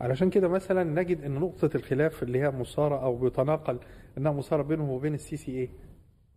علشان 0.00 0.30
كده 0.30 0.48
مثلا 0.48 0.84
نجد 0.84 1.24
إن 1.24 1.34
نقطة 1.34 1.70
الخلاف 1.74 2.22
اللي 2.22 2.40
هي 2.40 2.50
مثاره 2.50 3.02
أو 3.04 3.16
بيتناقل 3.16 3.78
إنها 4.18 4.32
مثاره 4.32 4.62
بينهم 4.62 4.88
وبين 4.90 5.14
السيسي 5.14 5.52
إيه 5.52 5.68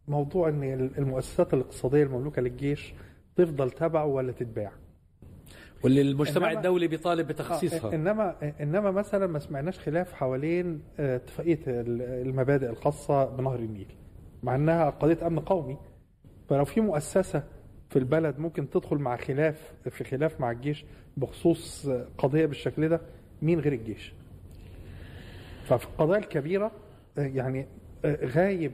موضوع 0.07 0.49
إن 0.49 0.63
المؤسسات 0.97 1.53
الاقتصادية 1.53 2.03
المملوكة 2.03 2.41
للجيش 2.41 2.93
تفضل 3.35 3.71
تبعه 3.71 4.05
ولا 4.05 4.31
تتباع. 4.31 4.71
واللي 5.83 6.01
المجتمع 6.01 6.53
إنما- 6.53 6.57
الدولي 6.57 6.87
بيطالب 6.87 7.27
آه، 7.27 7.33
بتخصيصها 7.33 7.95
انما 7.95 8.35
إنما 8.61 8.91
مثلا 8.91 9.27
ما 9.27 9.39
سمعناش 9.39 9.79
خلاف 9.79 10.13
حوالين 10.13 10.81
آه، 10.99 11.15
اتفاقية 11.15 11.59
ال- 11.67 12.01
المبادئ 12.27 12.69
الخاصة 12.69 13.25
بنهر 13.25 13.59
النيل 13.59 13.87
مع 14.43 14.55
إنها 14.55 14.89
قضية 14.89 15.27
أمن 15.27 15.39
قومي. 15.39 15.77
فلو 16.49 16.65
في 16.65 16.81
مؤسسة 16.81 17.43
في 17.89 17.99
البلد 17.99 18.39
ممكن 18.39 18.69
تدخل 18.69 18.97
مع 18.97 19.15
خلاف 19.17 19.73
في 19.89 20.03
خلاف 20.03 20.41
مع 20.41 20.51
الجيش 20.51 20.85
بخصوص 21.17 21.85
آه، 21.87 22.07
قضية 22.17 22.45
بالشكل 22.45 22.89
ده 22.89 23.01
مين 23.41 23.59
غير 23.59 23.73
الجيش؟ 23.73 24.13
ففي 25.65 25.85
القضايا 25.85 26.19
الكبيرة 26.19 26.71
آه، 27.17 27.21
يعني 27.21 27.65
آه، 28.05 28.25
غايب 28.25 28.71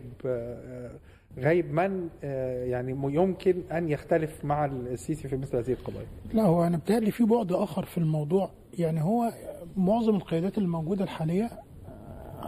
آه، 1.37 1.41
غايب 1.41 1.73
من 1.73 2.09
آه، 2.23 2.63
يعني 2.65 2.91
يمكن 3.15 3.63
أن 3.71 3.89
يختلف 3.89 4.45
مع 4.45 4.65
السيسي 4.65 5.27
في 5.27 5.37
مثل 5.37 5.57
هذه 5.57 5.71
القضايا. 5.71 6.07
لا 6.33 6.43
هو 6.43 6.63
أنا 6.63 6.77
بتهيألي 6.77 7.11
في 7.11 7.23
بعد 7.23 7.51
آخر 7.51 7.85
في 7.85 7.97
الموضوع 7.97 8.51
يعني 8.79 9.01
هو 9.01 9.31
معظم 9.77 10.15
القيادات 10.15 10.57
الموجودة 10.57 11.03
الحالية 11.03 11.49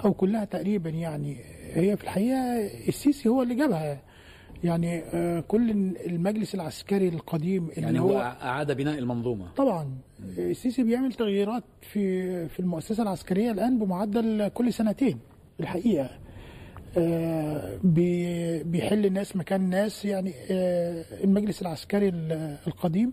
أو 0.06 0.14
كلها 0.14 0.46
تقريبا 0.46 0.90
يعني 0.90 1.38
هي 1.74 1.98
في 1.98 2.04
الحقيقة 2.04 2.58
السيسي 2.88 3.30
هو 3.30 3.44
اللي 3.44 3.56
جابها. 3.56 4.02
يعني 4.64 5.04
آه، 5.14 5.40
كل 5.40 5.72
المجلس 6.06 6.56
العسكري 6.56 7.08
القديم 7.08 7.70
اللي 7.70 7.82
يعني 7.82 8.00
هو 8.00 8.20
أعاد 8.42 8.72
بناء 8.72 8.98
المنظومة. 8.98 9.52
طبعا. 9.58 9.96
السيسي 10.38 10.84
بيعمل 10.84 11.14
تغييرات 11.14 11.64
في 11.82 12.50
في 12.50 12.60
المؤسسة 12.60 13.04
العسكرية 13.04 13.52
الآن 13.52 13.80
بمعدل 13.80 14.48
كل 14.48 14.74
سنتين 14.74 15.20
الحقيقة. 15.60 16.06
آه، 16.06 16.20
بيحل 18.64 19.14
ناس 19.14 19.36
مكان 19.36 19.70
ناس 19.70 20.06
يعني 20.06 20.34
آه، 20.52 21.06
المجلس 21.24 21.62
العسكري 21.62 22.10
ال- 22.10 22.58
القديم. 22.68 23.12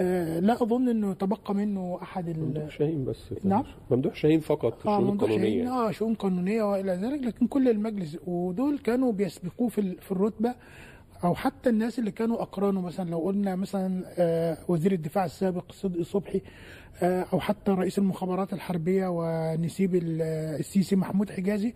آه، 0.00 0.40
لا 0.40 0.62
أظن 0.62 0.88
إنه 0.88 1.12
تبقى 1.12 1.54
منه 1.54 1.98
أحد 2.02 2.28
ال- 2.28 2.40
ممدوح 2.40 2.70
شاهين 2.70 3.04
بس 3.04 3.34
نعم. 3.44 3.64
ممدوح 3.90 4.14
شاهين 4.14 4.40
فقط 4.40 4.86
ممدوح 4.86 5.28
شاهين 5.30 5.42
القانونيه 5.44 5.70
آه 5.70 5.90
شؤون 5.90 6.14
قانونية 6.14 6.62
وإلى 6.62 6.92
ذلك 6.92 7.22
لكن 7.26 7.46
كل 7.46 7.68
المجلس 7.68 8.16
ودول 8.26 8.78
كانوا 8.78 9.12
بيسبقوه 9.12 9.68
في 9.68 9.96
في 10.00 10.12
الرتبة 10.12 10.54
أو 11.24 11.34
حتى 11.34 11.70
الناس 11.70 11.98
اللي 11.98 12.10
كانوا 12.10 12.42
اقرانه 12.42 12.80
مثلا 12.80 13.10
لو 13.10 13.18
قلنا 13.18 13.56
مثلا 13.56 14.04
آه 14.18 14.58
وزير 14.68 14.92
الدفاع 14.92 15.24
السابق 15.24 15.72
صدقي 15.72 16.04
صبحي 16.04 16.40
آه 17.02 17.26
أو 17.32 17.40
حتى 17.40 17.70
رئيس 17.72 17.98
المخابرات 17.98 18.52
الحربية 18.52 19.06
ونسيب 19.08 19.94
ال- 19.94 20.22
السيسي 20.60 20.96
محمود 20.96 21.30
حجازي 21.30 21.74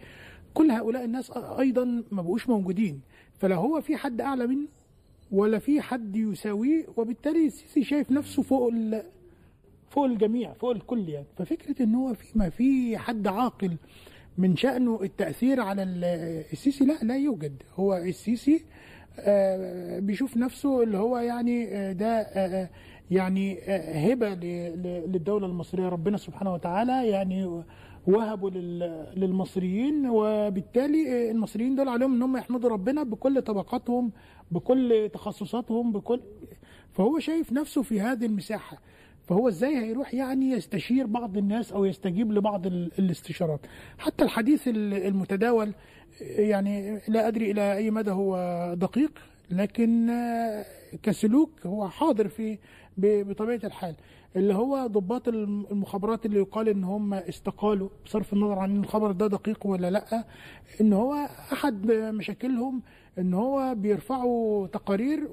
كل 0.55 0.71
هؤلاء 0.71 1.05
الناس 1.05 1.31
أيضا 1.37 1.85
ما 2.11 2.23
بقوش 2.23 2.49
موجودين. 2.49 3.01
فلا 3.39 3.55
هو 3.57 3.81
في 3.81 3.97
حد 3.97 4.21
أعلى 4.21 4.47
منه 4.47 4.67
ولا 5.33 5.59
في 5.59 5.81
حد 5.81 6.17
يساويه 6.17 6.87
وبالتالي 6.97 7.47
السيسي 7.47 7.85
شايف 7.85 8.11
نفسه 8.11 8.43
فوق 8.43 8.73
فوق 9.91 10.05
الجميع 10.05 10.53
فوق 10.53 10.71
الكل 10.71 11.09
يعني. 11.09 11.27
ففكرة 11.37 11.83
إن 11.83 11.95
هو 11.95 12.15
في 12.15 12.39
ما 12.39 12.49
في 12.51 12.99
حد 12.99 13.27
عاقل 13.27 13.77
من 14.39 14.57
شأنه 14.57 15.01
التأثير 15.03 15.61
على 15.61 15.83
ال- 15.83 16.05
السيسي 16.53 16.85
لا 16.85 16.99
لا 17.03 17.17
يوجد. 17.17 17.63
هو 17.77 17.97
السيسي 17.97 18.65
آه، 19.19 19.99
بيشوف 19.99 20.37
نفسه 20.37 20.83
اللي 20.83 20.97
هو 20.99 21.19
يعني 21.19 21.77
آه، 21.77 21.93
ده 21.93 22.07
آه، 22.21 22.71
يعني 23.11 23.59
آه، 23.63 24.13
هبة 24.13 24.29
ل- 24.35 24.83
ل- 24.83 25.13
للدولة 25.13 25.47
المصرية. 25.47 25.89
ربنا 25.89 26.17
سبحانه 26.17 26.55
وتعالى 26.55 27.09
يعني 27.09 27.63
وهبوا 28.07 28.51
لل- 28.51 29.07
للمصريين 29.17 30.07
وبالتالي 30.11 31.31
المصريين 31.31 31.75
دول 31.75 31.89
عليهم 31.89 32.15
إن 32.15 32.23
هم 32.23 32.37
يحمدوا 32.37 32.71
ربنا 32.71 33.03
بكل 33.03 33.43
طبقاتهم 33.43 34.13
بكل 34.51 35.11
تخصصاتهم 35.13 35.93
بكل 35.93 36.21
فهو 36.93 37.19
شايف 37.19 37.53
نفسه 37.53 37.83
في 37.83 38.01
هذه 38.01 38.27
المساحة. 38.27 38.79
فهو 39.29 39.49
إزاي 39.49 39.77
هيروح 39.77 40.15
يعني 40.15 40.51
يستشير 40.51 41.07
بعض 41.07 41.37
الناس 41.37 41.73
أو 41.73 41.85
يستجيب 41.85 42.33
لبعض 42.33 42.67
ال- 42.67 42.91
الاستشارات؟ 42.99 43.61
حتى 43.99 44.25
الحديث 44.25 44.69
ال- 44.69 44.95
المتداول 44.95 45.73
يعني 46.21 47.01
لا 47.09 47.29
أدري 47.29 47.51
إلى 47.51 47.77
أي 47.77 47.91
مدى 47.91 48.11
هو 48.11 48.37
دقيق 48.79 49.11
لكن 49.51 50.11
كسلوك 51.03 51.51
هو 51.67 51.89
حاضر 51.89 52.29
في 52.29 52.59
بطبيعة 52.97 53.61
الحال 53.65 53.95
اللي 54.37 54.55
هو 54.55 54.87
ضباط 54.87 55.29
الم- 55.29 55.67
المخابرات 55.71 56.27
اللي 56.27 56.39
يقال 56.39 56.69
إن 56.69 56.85
هم 56.85 57.15
استقالوا 57.15 57.89
بصرف 58.05 58.33
النظر 58.33 58.59
عن 58.59 58.77
الخبر 58.81 59.13
ده 59.13 59.27
دقيق 59.27 59.67
ولا 59.67 59.91
لأ 59.91 60.25
إن 60.81 60.93
هو 60.93 61.15
أحد 61.53 61.87
مشاكلهم 61.93 62.83
إن 63.19 63.35
هو 63.35 63.75
بيرفعوا 63.75 64.67
تقارير 64.67 65.29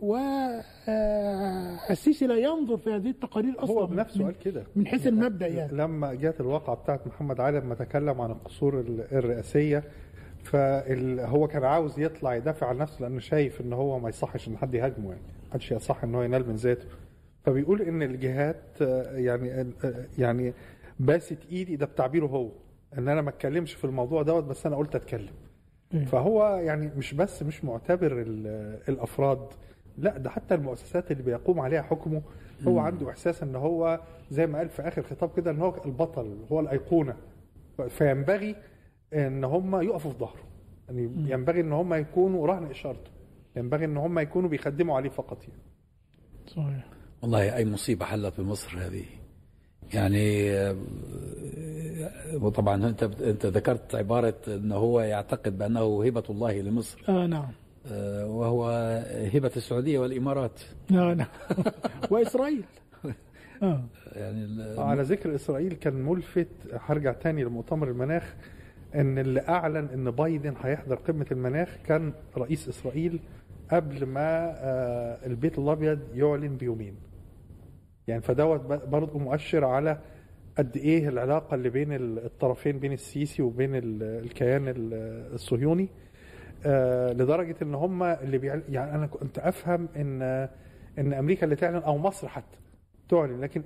والسيسي 1.90 2.28
لا 2.28 2.36
ينظر 2.36 2.78
في 2.78 2.90
هذه 2.96 3.10
التقارير 3.10 3.64
أصلا 3.64 3.76
هو 3.76 3.86
بنفسه 3.86 4.24
قال 4.26 4.40
كده. 4.40 4.64
من 4.76 4.88
حيث 4.88 5.08
المبدأ 5.08 5.48
يعني. 5.48 5.74
لما 5.78 6.14
جت 6.14 6.36
الواقعة 6.42 6.76
بتاعت 6.76 7.08
محمد 7.08 7.40
علي 7.40 7.60
لما 7.60 7.76
تكلم 7.76 8.22
عن 8.22 8.32
القصور 8.32 8.80
ال- 8.80 9.06
الرئاسية 9.12 9.84
فهو 10.44 11.48
كان 11.48 11.64
عاوز 11.64 12.00
يطلع 12.00 12.36
يدافع 12.36 12.68
عن 12.68 12.78
نفسه 12.78 13.02
لأنه 13.02 13.20
شايف 13.20 13.62
إن 13.62 13.74
هو 13.74 14.00
ما 14.00 14.10
يصحش 14.10 14.48
إن 14.48 14.58
حد 14.58 14.74
يهاجمه 14.74 15.10
يعني 15.10 15.22
ما 15.48 15.54
حدش 15.54 15.72
يصح 15.72 16.04
إن 16.04 16.16
هو 16.16 16.22
ينال 16.24 16.48
من 16.50 16.56
ذاته. 16.56 16.86
فبيقول 17.44 17.82
إن 17.82 18.02
الجهات 18.04 18.82
يعني 19.12 19.74
يعني 20.18 20.54
باست 21.00 21.38
إيدي 21.52 21.76
ده 21.76 21.86
بتعبيره 21.86 22.26
هو 22.26 22.52
إن 22.98 23.08
أنا 23.08 23.22
ما 23.22 23.30
أتكلمش 23.30 23.74
في 23.74 23.86
الموضوع 23.86 24.22
دوت 24.22 24.44
بس 24.44 24.66
أنا 24.66 24.76
قلت 24.76 24.96
أتكلم. 24.96 25.34
إيه. 25.94 26.06
فهو 26.06 26.56
يعني 26.64 26.92
مش 26.98 27.14
بس 27.14 27.44
مش 27.44 27.66
معتبر 27.66 28.22
ال- 28.22 28.80
الأفراد 28.90 29.48
لا 29.98 30.18
ده 30.18 30.30
حتى 30.30 30.56
المؤسسات 30.56 31.12
اللي 31.12 31.24
بيقوم 31.24 31.60
عليها 31.60 31.82
حكمه 31.82 32.22
هو 32.68 32.80
عنده 32.80 33.10
إحساس 33.10 33.44
إن 33.44 33.56
هو 33.56 34.00
زي 34.32 34.48
ما 34.48 34.58
قال 34.58 34.70
في 34.70 34.82
آخر 34.82 35.02
خطاب 35.04 35.36
كده 35.36 35.52
إن 35.52 35.60
هو 35.60 35.76
البطل 35.86 36.38
هو 36.52 36.60
الأيقونة. 36.60 37.16
فينبغي 37.90 38.56
إن 39.14 39.44
هم 39.44 39.76
يقفوا 39.82 40.12
في 40.12 40.18
ظهره. 40.18 40.44
يعني 40.90 41.02
ينبغي 41.32 41.62
إن 41.62 41.72
هم 41.74 41.94
يكونوا 41.94 42.48
رهن 42.48 42.66
إشارته 42.66 43.12
ينبغي 43.56 43.86
إن 43.86 43.98
هم 43.98 44.20
يكونوا 44.20 44.50
بيخدموا 44.50 44.96
عليه 44.96 45.10
فقط 45.10 45.44
يعني. 45.48 45.62
صحيح. 46.48 46.86
والله 47.22 47.56
أي 47.56 47.66
مصيبة 47.66 48.06
حلت 48.06 48.42
بمصر 48.42 48.78
هذه. 48.78 49.06
يعني 49.94 50.52
آه، 50.52 50.76
وطبعا 52.34 52.88
أنت 52.88 53.04
أنت 53.04 53.46
ذكرت 53.46 53.96
عبارة 53.96 54.36
إنه 54.48 54.76
هو 54.76 55.02
يعتقد 55.02 55.58
بأنه 55.58 56.06
هبة 56.06 56.24
الله 56.30 56.62
لمصر. 56.62 57.04
آه 57.10 57.28
نعم. 57.28 57.52
آه، 57.88 58.28
وهو 58.28 58.70
هبة 59.34 59.52
السعودية 59.58 60.00
والإمارات. 60.00 60.62
آه 60.92 61.14
نعم. 61.14 61.28
وإسرائيل. 62.12 62.64
آه. 63.64 63.84
يعني 64.16 64.64
على 64.80 65.02
ذكر 65.02 65.36
إسرائيل 65.36 65.74
كان 65.74 65.94
ملفت 65.94 66.48
هرجع 66.74 67.12
تاني 67.14 67.44
لمؤتمر 67.44 67.88
المناخ 67.88 68.36
إن 68.96 69.18
اللي 69.18 69.42
أعلن 69.50 69.90
إن 69.94 70.12
بايدن 70.12 70.54
هيحضر 70.62 70.96
قمة 70.96 71.26
المناخ 71.32 71.70
كان 71.88 72.14
رئيس 72.38 72.70
إسرائيل 72.70 73.20
قبل 73.72 74.06
ما 74.06 74.54
آه، 74.56 75.26
البيت 75.26 75.60
الأبيض 75.60 76.00
يعلن 76.16 76.58
بيومين. 76.58 76.96
يعني 78.08 78.22
فدوت 78.22 78.60
برضه 78.88 79.20
مؤشر 79.20 79.66
على 79.66 79.98
قد 80.58 80.78
إيه 80.78 81.08
العلاقة 81.10 81.56
اللي 81.56 81.70
بين 81.70 81.94
ال- 81.94 82.26
الطرفين 82.26 82.80
بين 82.80 82.92
السيسي 82.94 83.42
وبين 83.42 83.76
ال- 83.76 84.04
الكيان 84.04 84.68
ال- 84.68 85.34
الصهيوني. 85.34 85.90
آه، 86.66 87.14
لدرجة 87.14 87.56
إن 87.62 87.76
هم 87.76 88.04
اللي 88.04 88.38
بيعل... 88.38 88.64
يعني 88.70 88.96
أنا 88.96 89.08
كنت 89.08 89.40
أفهم 89.40 89.88
إن 89.96 90.22
إن 91.00 91.14
أمريكا 91.14 91.44
اللي 91.44 91.56
تعلن 91.56 91.76
أو 91.76 91.98
مصر 91.98 92.28
حتى 92.28 92.58
تعلن 93.10 93.42
لكن 93.42 93.64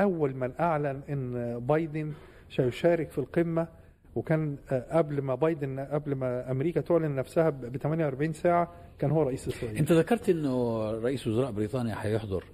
أول 0.00 0.34
من 0.34 0.52
أعلن 0.60 1.00
إن 1.10 1.58
بايدن 1.58 2.12
سيشارك 2.50 3.10
في 3.10 3.18
القمة 3.18 3.66
وكان 4.14 4.56
آه، 4.72 4.96
قبل 4.98 5.22
ما 5.22 5.34
بايدن 5.34 5.80
قبل 5.80 6.14
ما 6.14 6.50
أمريكا 6.50 6.80
تعلن 6.80 7.14
نفسها 7.14 7.50
ب 7.50 7.76
48 7.76 8.32
ساعة 8.32 8.72
كان 8.98 9.10
هو 9.10 9.22
رئيس 9.22 9.48
اسرائيل 9.48 9.76
أنت 9.78 9.92
ذكرت 9.92 10.28
إنه 10.28 10.90
رئيس 10.90 11.26
وزراء 11.26 11.50
بريطانيا 11.50 11.94
حيحضر. 11.94 12.44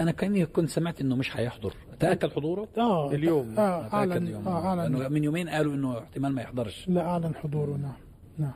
أنا 0.00 0.10
كأني 0.12 0.46
كنت 0.46 0.68
سمعت 0.68 1.00
إنه 1.00 1.16
مش 1.16 1.30
حيحضر 1.30 1.74
تأكد 2.00 2.30
حضوره؟ 2.32 2.68
آه 2.78 3.12
اليوم. 3.12 3.58
آه 3.58 3.92
أعلن 3.92 4.12
اليوم. 4.12 4.48
آه 4.48 4.64
أعلن. 4.66 4.80
لأنه 4.96 5.08
من 5.08 5.24
يومين 5.24 5.48
قالوا 5.48 5.74
إنه 5.74 5.98
احتمال 5.98 6.32
ما 6.34 6.42
يحضرش. 6.42 6.88
لا 6.88 7.00
أعلن 7.08 7.34
حضوره. 7.34 7.76
نعم 7.76 7.92
نعم. 8.38 8.52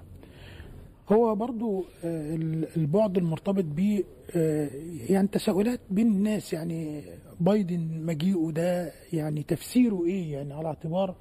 هو 1.13 1.35
برضو 1.35 1.85
آه، 2.05 2.35
ال- 2.35 2.69
البعد 2.77 3.19
المرتبط 3.19 3.65
ب 3.65 4.01
يعني 5.09 5.29
تساؤلات 5.29 5.81
بين 5.91 6.07
الناس. 6.07 6.53
يعني 6.53 7.03
بايدن 7.41 8.03
مجيئه 8.07 8.51
ده 8.51 8.93
يعني 9.13 9.43
تفسيره 9.43 10.05
إيه؟ 10.07 10.33
يعني 10.33 10.55
على 10.55 10.67
اعتبار 10.69 11.15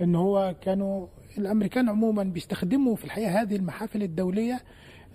إن 0.00 0.14
هو 0.14 0.54
كانوا 0.62 1.06
الأمريكان 1.38 1.88
عموما 1.88 2.22
بيستخدموا 2.22 2.96
في 2.96 3.04
الحقيقة 3.04 3.42
هذه 3.42 3.56
المحافل 3.56 4.02
الدولية 4.02 4.60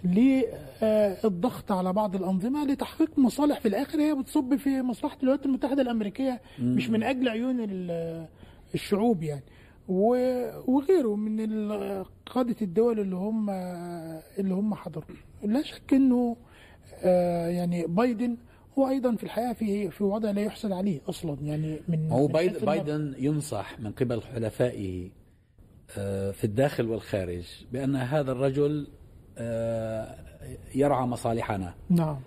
للضغط 0.05 1.71
على 1.71 1.93
بعض 1.93 2.15
الأنظمة 2.15 2.65
لتحقيق 2.65 3.19
مصالح 3.19 3.59
في 3.59 3.67
الآخر. 3.67 3.99
هي 4.01 4.15
بتصب 4.15 4.55
في 4.55 4.81
مصلحة 4.81 5.17
الولايات 5.23 5.45
المتحدة 5.45 5.81
الأمريكية 5.81 6.41
مش 6.59 6.89
من 6.89 7.03
أجل 7.03 7.29
عيون 7.29 7.55
ال- 7.59 8.25
الشعوب 8.73 9.23
يعني. 9.23 9.43
وغيره 10.67 11.15
من 11.15 11.39
قادة 12.25 12.55
الدول 12.61 12.99
اللي 12.99 13.15
هم 13.15 13.49
اللي 14.39 14.53
هم 14.53 14.73
حضروا. 14.75 15.03
لا 15.43 15.61
شك 15.63 15.93
إنه 15.93 16.35
آه، 17.03 17.47
يعني 17.47 17.85
بايدن 17.87 18.37
هو 18.79 18.89
أيضا 18.89 19.15
في 19.15 19.23
الحقيقة 19.23 19.53
في 19.53 19.91
في 19.91 20.03
وضع 20.03 20.31
لا 20.31 20.41
يحسد 20.41 20.71
عليه 20.71 21.01
أصلا 21.09 21.37
يعني 21.41 21.79
من 21.87 22.11
هو 22.11 22.27
من 22.27 22.33
بايد- 22.33 22.49
حيث 22.49 22.57
المب- 22.63 22.65
بايدن 22.65 23.15
ينصح 23.19 23.79
من 23.79 23.91
قبل 23.91 24.21
حلفائه 24.21 25.09
آه، 25.97 26.31
في 26.31 26.43
الداخل 26.43 26.89
والخارج 26.89 27.43
بأن 27.73 27.95
هذا 27.95 28.31
الرجل 28.31 28.87
يرعى 30.75 31.05
مصالحنا. 31.05 31.73
نعم. 31.89 32.17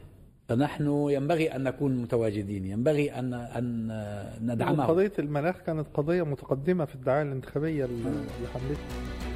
فنحن 0.49 1.07
ينبغي 1.11 1.57
أن 1.57 1.62
نكون 1.62 1.97
متواجدين 1.97 2.66
ينبغي 2.66 3.12
أن 3.12 3.35
أن 3.35 3.88
ندعمه 4.42 4.85
قضية 4.87 5.12
المناخ 5.18 5.57
كانت 5.66 5.87
قضية 5.94 6.23
متقدمة 6.23 6.85
في 6.85 6.94
الدعاية 6.94 7.23
الانتخابية 7.23 7.85
اللي 7.85 8.11
حملتها 8.55 9.28